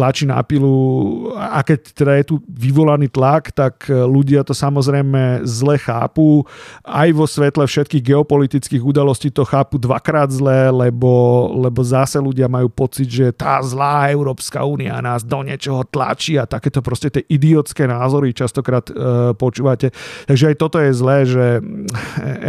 tlačí 0.00 0.24
na 0.24 0.40
pilu 0.40 1.28
a 1.36 1.60
keď 1.60 1.80
teda 1.92 2.12
je 2.16 2.24
tu 2.32 2.34
vyvolaný 2.48 3.12
tlak, 3.12 3.52
tak 3.52 3.84
ľudia 3.92 4.40
to 4.48 4.56
samozrejme 4.56 5.44
zle 5.44 5.76
chápu. 5.76 6.48
Aj 6.88 7.12
vo 7.12 7.28
svetle 7.28 7.68
všetkých 7.68 8.16
geopolitických 8.16 8.80
udalostí 8.80 9.28
to 9.28 9.44
chápu 9.44 9.76
dvakrát 9.76 10.32
zle, 10.32 10.72
lebo, 10.72 11.12
lebo 11.52 11.84
zase 11.84 12.16
ľudia 12.16 12.48
majú 12.48 12.72
pocit, 12.72 13.12
že 13.12 13.36
tá 13.36 13.60
zlá 13.60 14.08
Európska 14.08 14.64
únia 14.64 14.96
nás 15.04 15.20
do 15.20 15.44
niečoho 15.44 15.84
tlačí 15.84 16.40
a 16.40 16.48
takéto 16.48 16.80
proste 16.80 17.12
tie 17.12 17.22
idiotské 17.28 17.84
názory 17.84 18.32
častokrát 18.32 18.88
e, 18.88 18.94
počúvate. 19.36 19.92
Takže 20.24 20.54
aj 20.54 20.56
toto 20.56 20.80
je 20.80 20.90
zlé, 20.96 21.18
že 21.28 21.44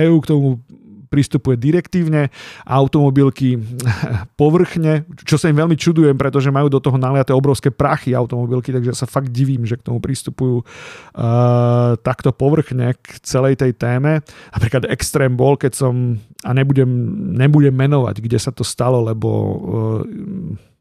EU 0.07 0.23
k 0.23 0.29
tomu 0.31 0.63
pristupuje 1.12 1.60
direktívne, 1.60 2.32
automobilky 2.63 3.60
povrchne, 4.41 5.04
čo 5.28 5.36
sa 5.36 5.52
im 5.52 5.60
veľmi 5.60 5.76
čudujem, 5.76 6.15
pretože 6.15 6.47
majú 6.47 6.71
do 6.71 6.80
toho 6.80 6.95
naliaté 6.95 7.36
obrovské 7.36 7.67
prachy 7.67 8.15
automobilky, 8.15 8.71
takže 8.71 8.95
sa 8.95 9.04
fakt 9.04 9.36
divím, 9.36 9.67
že 9.67 9.76
k 9.76 9.91
tomu 9.91 10.00
pristupujú 10.00 10.63
uh, 10.63 12.00
takto 12.00 12.32
povrchne 12.32 12.95
k 12.95 13.19
celej 13.28 13.60
tej 13.60 13.76
téme. 13.76 14.24
Napríklad 14.56 14.88
Extreme 14.88 15.36
bol, 15.36 15.60
keď 15.60 15.76
som, 15.76 16.15
a 16.47 16.56
nebudem, 16.56 16.88
nebudem 17.36 17.76
menovať, 17.76 18.24
kde 18.24 18.39
sa 18.39 18.56
to 18.56 18.63
stalo, 18.63 19.04
lebo 19.04 19.30
uh, 19.36 20.71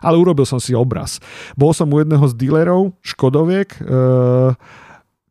ale 0.00 0.16
urobil 0.16 0.46
som 0.46 0.62
si 0.62 0.72
obraz. 0.72 1.18
Bol 1.58 1.74
som 1.74 1.90
u 1.90 1.98
jedného 1.98 2.22
z 2.30 2.34
dealerov 2.38 2.94
Škodoviek, 3.02 3.76
uh, 3.82 4.54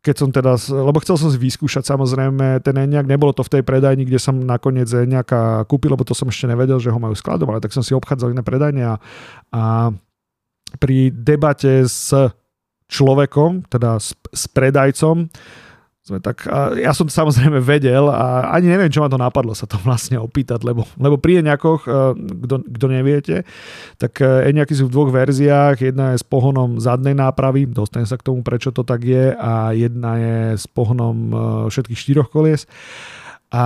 keď 0.06 0.16
som 0.22 0.30
teda, 0.30 0.54
lebo 0.70 1.02
chcel 1.02 1.18
som 1.18 1.34
si 1.34 1.42
vyskúšať 1.42 1.82
samozrejme 1.90 2.62
ten 2.62 2.78
Enyaq, 2.78 3.10
nebolo 3.10 3.34
to 3.34 3.42
v 3.42 3.58
tej 3.58 3.64
predajni, 3.66 4.06
kde 4.06 4.22
som 4.22 4.38
nakoniec 4.38 4.86
Enyaq 4.86 5.34
kúpil, 5.66 5.90
lebo 5.90 6.06
to 6.06 6.14
som 6.14 6.30
ešte 6.30 6.46
nevedel, 6.46 6.78
že 6.78 6.94
ho 6.94 7.00
majú 7.02 7.18
skladom, 7.18 7.50
ale 7.50 7.58
tak 7.58 7.74
som 7.74 7.82
si 7.82 7.98
obchádzal 7.98 8.38
iné 8.38 8.46
predajne 8.46 8.84
a, 8.86 8.96
a 9.50 9.90
pri 10.78 11.10
debate 11.10 11.90
s 11.90 12.14
človekom, 12.86 13.66
teda 13.66 13.98
s, 13.98 14.14
s 14.30 14.46
predajcom, 14.46 15.26
sme 16.06 16.22
tak, 16.22 16.46
a 16.46 16.78
ja 16.78 16.94
som 16.94 17.10
to 17.10 17.14
samozrejme 17.18 17.58
vedel 17.66 18.14
a 18.14 18.54
ani 18.54 18.70
neviem, 18.70 18.94
čo 18.94 19.02
ma 19.02 19.10
to 19.10 19.18
napadlo 19.18 19.58
sa 19.58 19.66
to 19.66 19.82
vlastne 19.82 20.22
opýtať, 20.22 20.62
lebo, 20.62 20.86
lebo 21.02 21.18
pri 21.18 21.42
Eňakoch, 21.42 21.90
e, 21.90 21.92
kto 22.78 22.86
neviete, 22.94 23.42
tak 23.98 24.22
Eňaky 24.22 24.78
sú 24.78 24.86
v 24.86 24.94
dvoch 24.94 25.10
verziách, 25.10 25.82
jedna 25.82 26.14
je 26.14 26.22
s 26.22 26.26
pohonom 26.26 26.78
zadnej 26.78 27.18
nápravy, 27.18 27.66
dostanem 27.66 28.06
sa 28.06 28.22
k 28.22 28.26
tomu, 28.30 28.46
prečo 28.46 28.70
to 28.70 28.86
tak 28.86 29.02
je 29.02 29.34
a 29.34 29.74
jedna 29.74 30.12
je 30.22 30.38
s 30.62 30.70
pohonom 30.70 31.18
e, 31.34 31.36
všetkých 31.74 31.98
štyroch 31.98 32.30
kolies. 32.30 32.70
A 33.50 33.66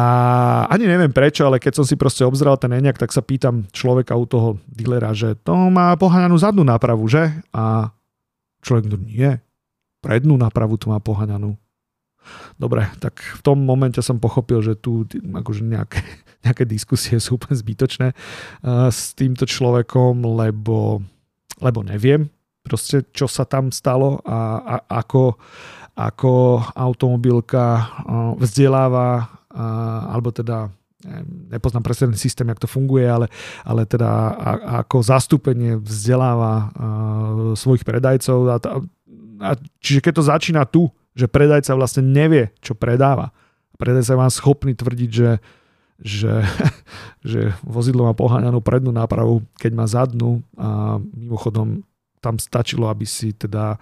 ani 0.71 0.87
neviem 0.87 1.11
prečo, 1.11 1.43
ale 1.43 1.59
keď 1.59 1.83
som 1.83 1.85
si 1.87 1.99
proste 1.99 2.23
obzrel 2.23 2.55
ten 2.55 2.71
Eňak, 2.71 3.03
tak 3.03 3.11
sa 3.11 3.19
pýtam 3.19 3.67
človeka 3.75 4.15
u 4.15 4.23
toho 4.23 4.49
dealera, 4.71 5.11
že 5.11 5.35
to 5.43 5.51
má 5.67 5.91
pohananú 5.99 6.39
zadnú 6.39 6.63
nápravu, 6.63 7.03
že? 7.11 7.35
A 7.51 7.91
človek, 8.63 8.87
no 8.87 8.95
nie, 8.95 9.43
prednú 9.99 10.39
nápravu 10.39 10.79
tu 10.79 10.87
má 10.87 11.03
pohananú 11.03 11.59
Dobre, 12.59 12.85
tak 13.01 13.19
v 13.19 13.41
tom 13.41 13.63
momente 13.63 13.99
som 14.03 14.21
pochopil, 14.21 14.61
že 14.61 14.77
tu 14.77 15.07
akože 15.13 15.63
nejaké, 15.65 16.01
nejaké 16.45 16.63
diskusie 16.67 17.17
sú 17.17 17.39
úplne 17.39 17.57
zbytočné 17.57 18.13
uh, 18.13 18.87
s 18.91 19.17
týmto 19.17 19.49
človekom, 19.49 20.23
lebo, 20.23 21.01
lebo 21.59 21.79
neviem 21.81 22.29
proste, 22.69 23.01
čo 23.15 23.25
sa 23.25 23.47
tam 23.49 23.73
stalo 23.73 24.21
a, 24.21 24.61
a 24.61 24.75
ako, 25.01 25.41
ako 25.97 26.61
automobilka 26.77 27.65
uh, 27.81 28.37
vzdeláva 28.37 29.25
uh, 29.49 30.13
alebo 30.13 30.29
teda 30.29 30.69
nepoznám 31.47 31.79
presne 31.79 32.11
ten 32.11 32.19
systém, 32.19 32.43
jak 32.51 32.59
to 32.59 32.67
funguje, 32.67 33.07
ale, 33.07 33.31
ale 33.63 33.87
teda 33.87 34.09
a, 34.35 34.51
ako 34.83 34.99
zastúpenie 34.99 35.79
vzdeláva 35.79 36.53
uh, 36.59 36.69
svojich 37.55 37.87
predajcov. 37.87 38.37
A, 38.51 38.55
a, 39.39 39.51
čiže 39.79 40.03
keď 40.03 40.13
to 40.19 40.23
začína 40.27 40.67
tu, 40.67 40.91
že 41.19 41.27
predajca 41.27 41.75
vlastne 41.75 42.07
nevie, 42.07 42.55
čo 42.63 42.71
predáva. 42.79 43.35
Predajca 43.75 44.15
je 44.15 44.21
vám 44.23 44.31
schopný 44.31 44.71
tvrdiť, 44.71 45.09
že, 45.11 45.31
že, 45.99 46.33
že 47.29 47.51
vozidlo 47.67 48.07
má 48.07 48.15
poháňanú 48.15 48.63
prednú 48.63 48.95
nápravu, 48.95 49.43
keď 49.59 49.71
má 49.75 49.83
zadnú 49.83 50.39
a 50.55 51.03
mimochodom 51.03 51.83
tam 52.23 52.39
stačilo, 52.39 52.87
aby 52.87 53.03
si 53.07 53.35
teda 53.35 53.79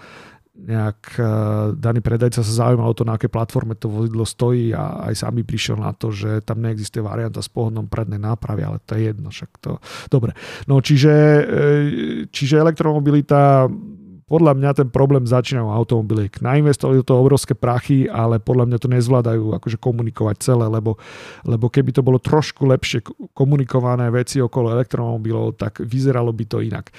nejak 0.58 1.22
e, 1.22 1.24
daný 1.78 2.02
predajca 2.02 2.42
sa 2.42 2.54
zaujímal 2.66 2.90
o 2.90 2.98
to, 2.98 3.06
na 3.06 3.14
akej 3.14 3.30
platforme 3.30 3.78
to 3.78 3.94
vozidlo 3.94 4.26
stojí 4.26 4.74
a 4.74 5.06
aj 5.06 5.22
sám 5.22 5.38
by 5.38 5.44
prišiel 5.46 5.78
na 5.78 5.94
to, 5.94 6.10
že 6.10 6.42
tam 6.42 6.66
neexistuje 6.66 7.06
varianta 7.06 7.46
s 7.46 7.50
pohodnom 7.50 7.86
prednej 7.86 8.18
nápravy, 8.18 8.66
ale 8.66 8.82
to 8.82 8.98
je 8.98 9.14
jedno, 9.14 9.30
však 9.30 9.52
to... 9.62 9.78
Dobre, 10.10 10.34
no 10.66 10.82
čiže, 10.82 11.14
e, 11.14 11.44
čiže 12.34 12.58
elektromobilita 12.58 13.70
podľa 14.28 14.60
mňa 14.60 14.72
ten 14.76 14.88
problém 14.92 15.24
začína 15.24 15.64
u 15.64 15.72
automobiliek. 15.72 16.44
Nainvestovali 16.44 17.00
toho 17.00 17.24
obrovské 17.24 17.56
prachy, 17.56 18.12
ale 18.12 18.44
podľa 18.44 18.68
mňa 18.68 18.78
to 18.84 18.92
nezvládajú 18.92 19.56
akože 19.56 19.80
komunikovať 19.80 20.36
celé, 20.44 20.68
lebo, 20.68 21.00
lebo 21.48 21.72
keby 21.72 21.96
to 21.96 22.04
bolo 22.04 22.20
trošku 22.20 22.68
lepšie 22.68 23.08
komunikované 23.32 24.12
veci 24.12 24.44
okolo 24.44 24.76
elektromobilov, 24.76 25.56
tak 25.56 25.80
vyzeralo 25.80 26.36
by 26.36 26.44
to 26.44 26.60
inak. 26.60 26.92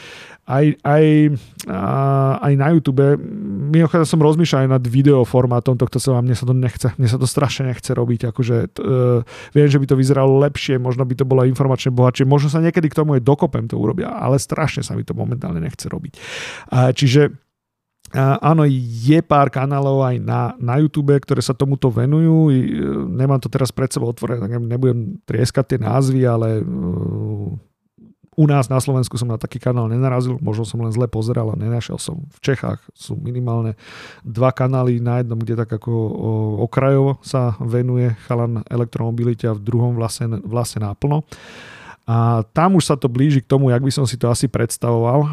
Aj, 0.49 0.65
aj, 0.81 1.05
aj 2.41 2.53
na 2.57 2.73
YouTube, 2.73 3.05
mimochodom 3.69 4.09
som 4.09 4.17
rozmýšľal 4.17 4.65
aj 4.65 4.71
nad 4.81 4.85
videoformátom 4.89 5.77
tohto 5.77 6.01
sa 6.01 6.17
mne 6.25 6.33
sa 6.33 6.49
to 6.49 6.57
nechce, 6.57 6.89
mne 6.97 7.05
sa 7.05 7.21
to 7.21 7.29
strašne 7.29 7.69
nechce 7.69 7.93
robiť, 7.93 8.33
akože 8.33 8.57
uh, 8.81 9.21
viem, 9.53 9.69
že 9.69 9.77
by 9.77 9.87
to 9.93 10.01
vyzeralo 10.01 10.41
lepšie, 10.41 10.81
možno 10.81 11.05
by 11.05 11.13
to 11.21 11.29
bolo 11.29 11.45
informačne 11.45 11.93
bohatšie, 11.93 12.25
možno 12.25 12.49
sa 12.49 12.65
niekedy 12.65 12.89
k 12.89 12.97
tomu 12.97 13.21
aj 13.21 13.29
dokopem 13.29 13.69
to 13.69 13.77
urobia, 13.77 14.09
ale 14.09 14.41
strašne 14.41 14.81
sa 14.81 14.97
mi 14.97 15.05
to 15.05 15.13
momentálne 15.13 15.61
nechce 15.61 15.85
robiť. 15.85 16.17
Uh, 16.73 16.97
čiže 16.97 17.18
Áno, 18.17 18.65
je 18.65 19.21
pár 19.21 19.53
kanálov 19.53 20.01
aj 20.01 20.17
na, 20.25 20.57
na 20.57 20.81
YouTube, 20.81 21.13
ktoré 21.13 21.45
sa 21.45 21.53
tomuto 21.53 21.93
venujú. 21.93 22.49
E, 22.49 22.57
nemám 23.05 23.37
to 23.37 23.53
teraz 23.53 23.69
pred 23.69 23.93
sebou 23.93 24.09
otvorené, 24.09 24.41
tak 24.41 24.57
nebudem 24.65 25.21
trieskať 25.29 25.77
tie 25.77 25.79
názvy, 25.85 26.25
ale 26.25 26.49
e, 26.57 26.63
u 28.39 28.45
nás 28.49 28.73
na 28.73 28.81
Slovensku 28.81 29.21
som 29.21 29.29
na 29.29 29.37
taký 29.37 29.61
kanál 29.61 29.93
nenarazil, 29.93 30.41
možno 30.41 30.65
som 30.65 30.81
len 30.81 30.95
zle 30.95 31.05
pozeral 31.05 31.53
a 31.53 31.59
nenašiel 31.59 32.01
som. 32.01 32.25
V 32.33 32.41
Čechách 32.41 32.81
sú 32.97 33.13
minimálne 33.19 33.77
dva 34.25 34.57
kanály, 34.57 35.05
na 35.05 35.21
jednom, 35.21 35.37
kde 35.37 35.59
tak 35.59 35.75
ako 35.75 35.93
okrajovo 36.65 37.21
sa 37.21 37.61
venuje 37.61 38.15
chalan 38.25 38.65
elektromobilite 38.73 39.51
a 39.51 39.59
v 39.59 39.61
druhom 39.61 39.99
vlastne, 39.99 40.41
vlastne 40.47 40.87
náplno. 40.87 41.29
A 42.09 42.41
tam 42.57 42.81
už 42.81 42.89
sa 42.89 42.97
to 42.97 43.11
blíži 43.11 43.45
k 43.45 43.51
tomu, 43.53 43.69
jak 43.69 43.85
by 43.85 43.93
som 43.93 44.09
si 44.09 44.17
to 44.17 44.33
asi 44.33 44.49
predstavoval. 44.49 45.29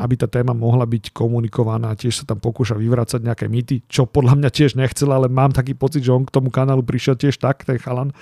Aby 0.00 0.14
tá 0.16 0.28
téma 0.30 0.56
mohla 0.56 0.88
byť 0.88 1.12
komunikovaná. 1.12 1.92
Tiež 1.92 2.22
sa 2.22 2.24
tam 2.24 2.40
pokúša 2.40 2.78
vyvracať 2.78 3.20
nejaké 3.20 3.46
mýty, 3.50 3.84
čo 3.90 4.08
podľa 4.08 4.40
mňa 4.40 4.50
tiež 4.52 4.78
nechcel, 4.78 5.12
ale 5.12 5.28
mám 5.28 5.52
taký 5.52 5.76
pocit, 5.76 6.00
že 6.00 6.12
on 6.12 6.24
k 6.24 6.32
tomu 6.32 6.48
kanálu 6.48 6.80
prišiel 6.80 7.18
tiež 7.18 7.36
tak, 7.36 7.68
ten 7.68 7.76
chalan, 7.76 8.12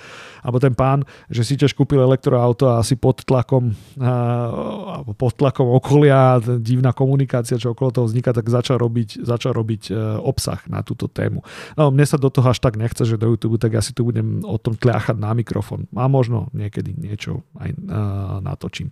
alebo 0.43 0.57
ten 0.59 0.75
pán, 0.75 1.07
že 1.31 1.47
si 1.47 1.55
tiež 1.55 1.71
kúpil 1.77 2.03
elektroauto 2.03 2.67
a 2.67 2.83
asi 2.83 2.99
pod 2.99 3.23
tlakom, 3.23 3.71
alebo 3.99 5.15
pod 5.15 5.37
tlakom 5.37 5.71
okolia, 5.71 6.41
divná 6.59 6.91
komunikácia, 6.91 7.55
čo 7.55 7.71
okolo 7.71 7.93
toho 7.93 8.07
vzniká, 8.09 8.35
tak 8.35 8.51
začal 8.51 8.81
robiť, 8.81 9.23
začal 9.23 9.55
robiť 9.55 9.81
e, 9.89 9.93
obsah 10.21 10.59
na 10.67 10.83
túto 10.83 11.07
tému. 11.07 11.45
No, 11.79 11.93
mne 11.93 12.03
sa 12.03 12.19
do 12.19 12.27
toho 12.27 12.51
až 12.51 12.59
tak 12.59 12.75
nechce, 12.75 13.03
že 13.07 13.19
do 13.19 13.31
YouTube, 13.31 13.61
tak 13.61 13.75
ja 13.75 13.81
si 13.83 13.95
tu 13.95 14.07
budem 14.07 14.43
o 14.43 14.57
tom 14.59 14.75
tliachať 14.75 15.15
na 15.15 15.31
mikrofón. 15.31 15.87
A 15.95 16.09
možno 16.09 16.49
niekedy 16.51 16.97
niečo 16.97 17.45
aj 17.57 17.69
uh, 17.71 18.37
natočím. 18.41 18.89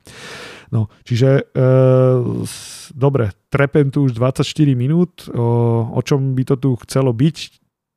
No, 0.69 0.87
čiže 1.03 1.49
uh, 1.53 2.45
dobre, 2.93 3.32
trepem 3.49 3.89
tu 3.89 4.05
už 4.05 4.17
24 4.17 4.45
minút, 4.73 5.27
o, 5.32 5.89
o 5.93 6.01
čom 6.01 6.34
by 6.34 6.43
to 6.43 6.55
tu 6.58 6.69
chcelo 6.88 7.13
byť, 7.13 7.38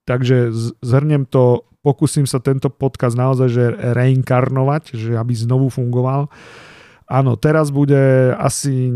takže 0.05 0.51
zhrnem 0.83 1.25
to, 1.29 1.65
pokúsim 1.83 2.25
sa 2.25 2.39
tento 2.39 2.71
podcast 2.71 3.19
naozaj 3.19 3.49
že 3.51 3.65
reinkarnovať, 3.97 4.95
že 4.95 5.13
aby 5.19 5.33
znovu 5.35 5.69
fungoval. 5.69 6.31
Áno, 7.13 7.37
teraz 7.37 7.69
bude 7.69 8.33
asi 8.41 8.89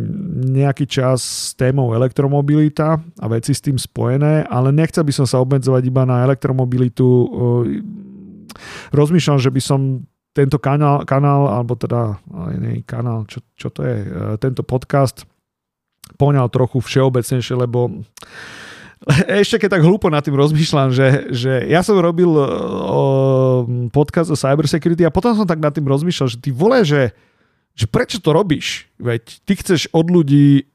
nejaký 0.47 0.89
čas 0.89 1.21
s 1.21 1.53
témou 1.53 1.93
elektromobilita 1.93 2.97
a 2.97 3.27
veci 3.29 3.53
s 3.53 3.61
tým 3.61 3.77
spojené, 3.77 4.47
ale 4.49 4.73
nechcel 4.73 5.05
by 5.05 5.12
som 5.12 5.27
sa 5.29 5.43
obmedzovať 5.43 5.83
iba 5.85 6.09
na 6.09 6.25
elektromobilitu. 6.25 7.05
Rozmýšľam, 8.95 9.37
že 9.43 9.53
by 9.53 9.61
som 9.61 9.81
tento 10.37 10.61
kanál, 10.61 11.05
kanál 11.09 11.49
alebo 11.49 11.77
teda 11.81 12.21
nie, 12.61 12.85
kanál, 12.85 13.25
čo, 13.25 13.41
čo 13.57 13.73
to 13.73 13.81
je, 13.81 13.97
e, 14.05 14.09
tento 14.37 14.61
podcast 14.61 15.25
poňal 16.17 16.49
trochu 16.51 16.81
všeobecnejšie, 16.81 17.55
lebo 17.55 18.05
ešte 19.29 19.61
keď 19.61 19.79
tak 19.79 19.85
hlúpo 19.85 20.09
nad 20.09 20.25
tým 20.25 20.35
rozmýšľam, 20.35 20.89
že, 20.91 21.31
že 21.31 21.53
ja 21.69 21.85
som 21.85 22.01
robil 22.01 22.33
e, 22.33 22.45
o, 22.91 23.05
podcast 23.93 24.33
o 24.33 24.37
cybersecurity 24.37 25.05
a 25.05 25.13
potom 25.13 25.37
som 25.37 25.47
tak 25.47 25.61
nad 25.61 25.71
tým 25.71 25.85
rozmýšľal, 25.85 26.33
že 26.33 26.41
ty 26.41 26.51
vole, 26.51 26.81
že, 26.83 27.13
že 27.77 27.87
prečo 27.87 28.19
to 28.19 28.33
robíš? 28.33 28.89
Veď 28.97 29.23
ty 29.45 29.53
chceš 29.53 29.93
od 29.93 30.09
ľudí 30.09 30.67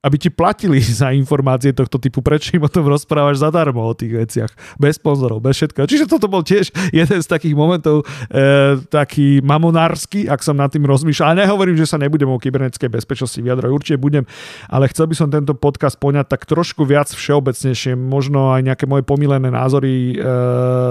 aby 0.00 0.16
ti 0.16 0.30
platili 0.32 0.80
za 1.00 1.12
informácie 1.12 1.76
tohto 1.76 2.00
typu, 2.00 2.24
prečo 2.24 2.56
im 2.56 2.64
o 2.64 2.72
tom 2.72 2.88
rozprávaš 2.88 3.44
zadarmo 3.44 3.84
o 3.84 3.92
tých 3.92 4.12
veciach, 4.16 4.50
bez 4.80 4.96
sponzorov, 4.96 5.44
bez 5.44 5.60
všetkého. 5.60 5.86
Čiže 5.86 6.08
toto 6.08 6.26
bol 6.26 6.40
tiež 6.40 6.72
jeden 7.00 7.18
z 7.20 7.26
takých 7.28 7.54
momentov, 7.54 8.08
e, 8.32 8.80
taký 8.88 9.44
mamonársky, 9.44 10.26
ak 10.26 10.40
som 10.40 10.56
nad 10.56 10.72
tým 10.72 10.88
rozmýšľal. 10.88 11.36
A 11.36 11.38
nehovorím, 11.44 11.76
že 11.76 11.88
sa 11.88 12.00
nebudem 12.00 12.28
o 12.28 12.40
kybernetickej 12.40 12.90
bezpečnosti 12.90 13.40
vyjadrovať, 13.40 13.72
určite 13.72 13.98
budem, 14.00 14.24
ale 14.72 14.88
chcel 14.88 15.08
by 15.08 15.14
som 15.16 15.28
tento 15.28 15.52
podcast 15.52 16.00
poňať 16.00 16.26
tak 16.32 16.48
trošku 16.48 16.88
viac 16.88 17.12
všeobecnejšie, 17.12 17.94
možno 17.96 18.56
aj 18.56 18.64
nejaké 18.64 18.84
moje 18.88 19.04
pomilené 19.04 19.52
názory 19.52 20.16
e, 20.16 20.24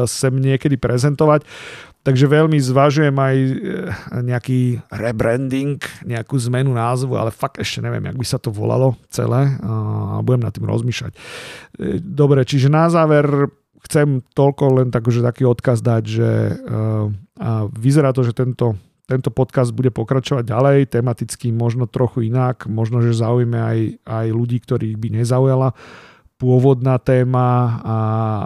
sem 0.06 0.34
niekedy 0.38 0.78
prezentovať. 0.78 1.44
Takže 2.00 2.32
veľmi 2.32 2.56
zvažujem 2.56 3.12
aj 3.12 3.36
e, 3.36 3.52
nejaký 4.24 4.80
rebranding, 4.88 5.84
nejakú 6.08 6.40
zmenu 6.48 6.72
názvu, 6.72 7.20
ale 7.20 7.28
fakt 7.28 7.60
ešte 7.60 7.84
neviem, 7.84 8.08
jak 8.08 8.16
by 8.16 8.26
sa 8.26 8.40
to 8.40 8.56
volalo 8.56 8.96
celé 9.12 9.60
a 9.60 10.24
budem 10.24 10.48
nad 10.48 10.56
tým 10.56 10.64
rozmýšľať. 10.64 11.12
E, 11.12 11.20
dobre, 12.00 12.48
čiže 12.48 12.72
na 12.72 12.88
záver 12.88 13.52
chcem 13.84 14.24
toľko 14.32 14.80
len 14.80 14.88
tak, 14.96 15.12
že 15.12 15.20
taký 15.20 15.44
odkaz 15.44 15.84
dať, 15.84 16.04
že 16.08 16.30
e, 16.32 16.54
vyzerá 17.76 18.16
to, 18.16 18.24
že 18.24 18.32
tento, 18.32 18.80
tento 19.04 19.28
podcast 19.28 19.76
bude 19.76 19.92
pokračovať 19.92 20.48
ďalej, 20.48 20.96
tematicky 20.96 21.52
možno 21.52 21.84
trochu 21.84 22.32
inak, 22.32 22.64
možno, 22.72 23.04
že 23.04 23.12
zaujíme 23.12 23.60
aj, 23.60 23.80
aj 24.08 24.28
ľudí, 24.32 24.64
ktorých 24.64 24.96
by 24.96 25.08
nezaujala 25.20 25.76
pôvodná 26.40 26.96
téma 27.04 27.78
a, 27.84 27.98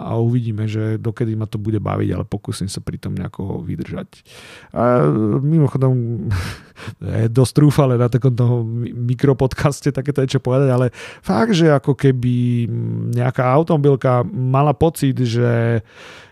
a 0.02 0.12
uvidíme, 0.18 0.66
že 0.66 0.98
dokedy 0.98 1.38
ma 1.38 1.46
to 1.46 1.62
bude 1.62 1.78
baviť, 1.78 2.10
ale 2.10 2.24
pokúsim 2.26 2.66
sa 2.66 2.82
pri 2.82 2.98
tom 2.98 3.14
nejako 3.14 3.62
vydržať. 3.62 4.26
A 4.74 5.06
mimochodom, 5.38 6.26
je 7.00 7.28
dosť 7.30 7.52
trúfale 7.56 7.94
na 7.96 8.08
takomto 8.10 8.64
mikropodcaste 8.92 9.90
takéto 9.94 10.24
niečo 10.24 10.40
povedať, 10.42 10.68
ale 10.70 10.86
fakt, 11.22 11.54
že 11.56 11.70
ako 11.70 11.94
keby 11.94 12.66
nejaká 13.14 13.44
automobilka 13.44 14.22
mala 14.24 14.72
pocit, 14.74 15.16
že, 15.20 15.82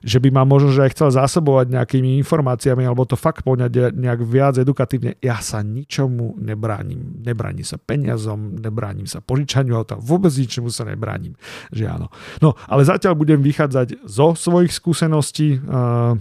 že 0.03 0.19
by 0.19 0.29
ma 0.35 0.43
možno 0.49 0.73
že 0.73 0.89
aj 0.89 0.93
chcel 0.97 1.09
zásobovať 1.13 1.73
nejakými 1.73 2.17
informáciami 2.25 2.83
alebo 2.85 3.05
to 3.05 3.15
fakt 3.15 3.45
poňať 3.45 3.95
nejak 3.95 4.21
viac 4.25 4.55
edukatívne, 4.57 5.21
ja 5.21 5.39
sa 5.45 5.61
ničomu 5.61 6.41
nebránim. 6.41 7.23
Nebránim 7.23 7.65
sa 7.65 7.77
peniazom, 7.77 8.59
nebránim 8.59 9.07
sa 9.07 9.21
požičaniu 9.23 9.77
auta, 9.77 10.01
vôbec 10.01 10.33
ničomu 10.33 10.69
sa 10.73 10.89
nebránim 10.89 11.37
že 11.73 11.89
áno. 11.89 12.13
No, 12.39 12.55
ale 12.67 12.83
zatiaľ 12.85 13.15
budem 13.17 13.41
vychádzať 13.41 14.05
zo 14.05 14.35
svojich 14.35 14.73
skúseností, 14.73 15.59
uh, 15.59 16.17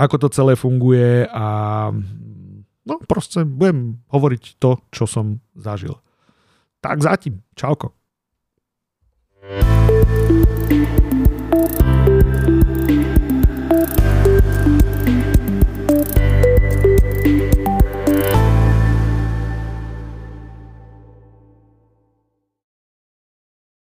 ako 0.00 0.16
to 0.26 0.28
celé 0.32 0.56
funguje 0.56 1.28
a 1.28 1.46
no 2.86 2.98
proste 3.04 3.46
budem 3.46 4.02
hovoriť 4.10 4.58
to, 4.58 4.82
čo 4.90 5.04
som 5.06 5.40
zažil. 5.54 5.98
Tak 6.82 7.02
zatím. 7.02 7.42
Čauko. 7.54 7.94
thank 9.42 11.02
you 11.02 11.11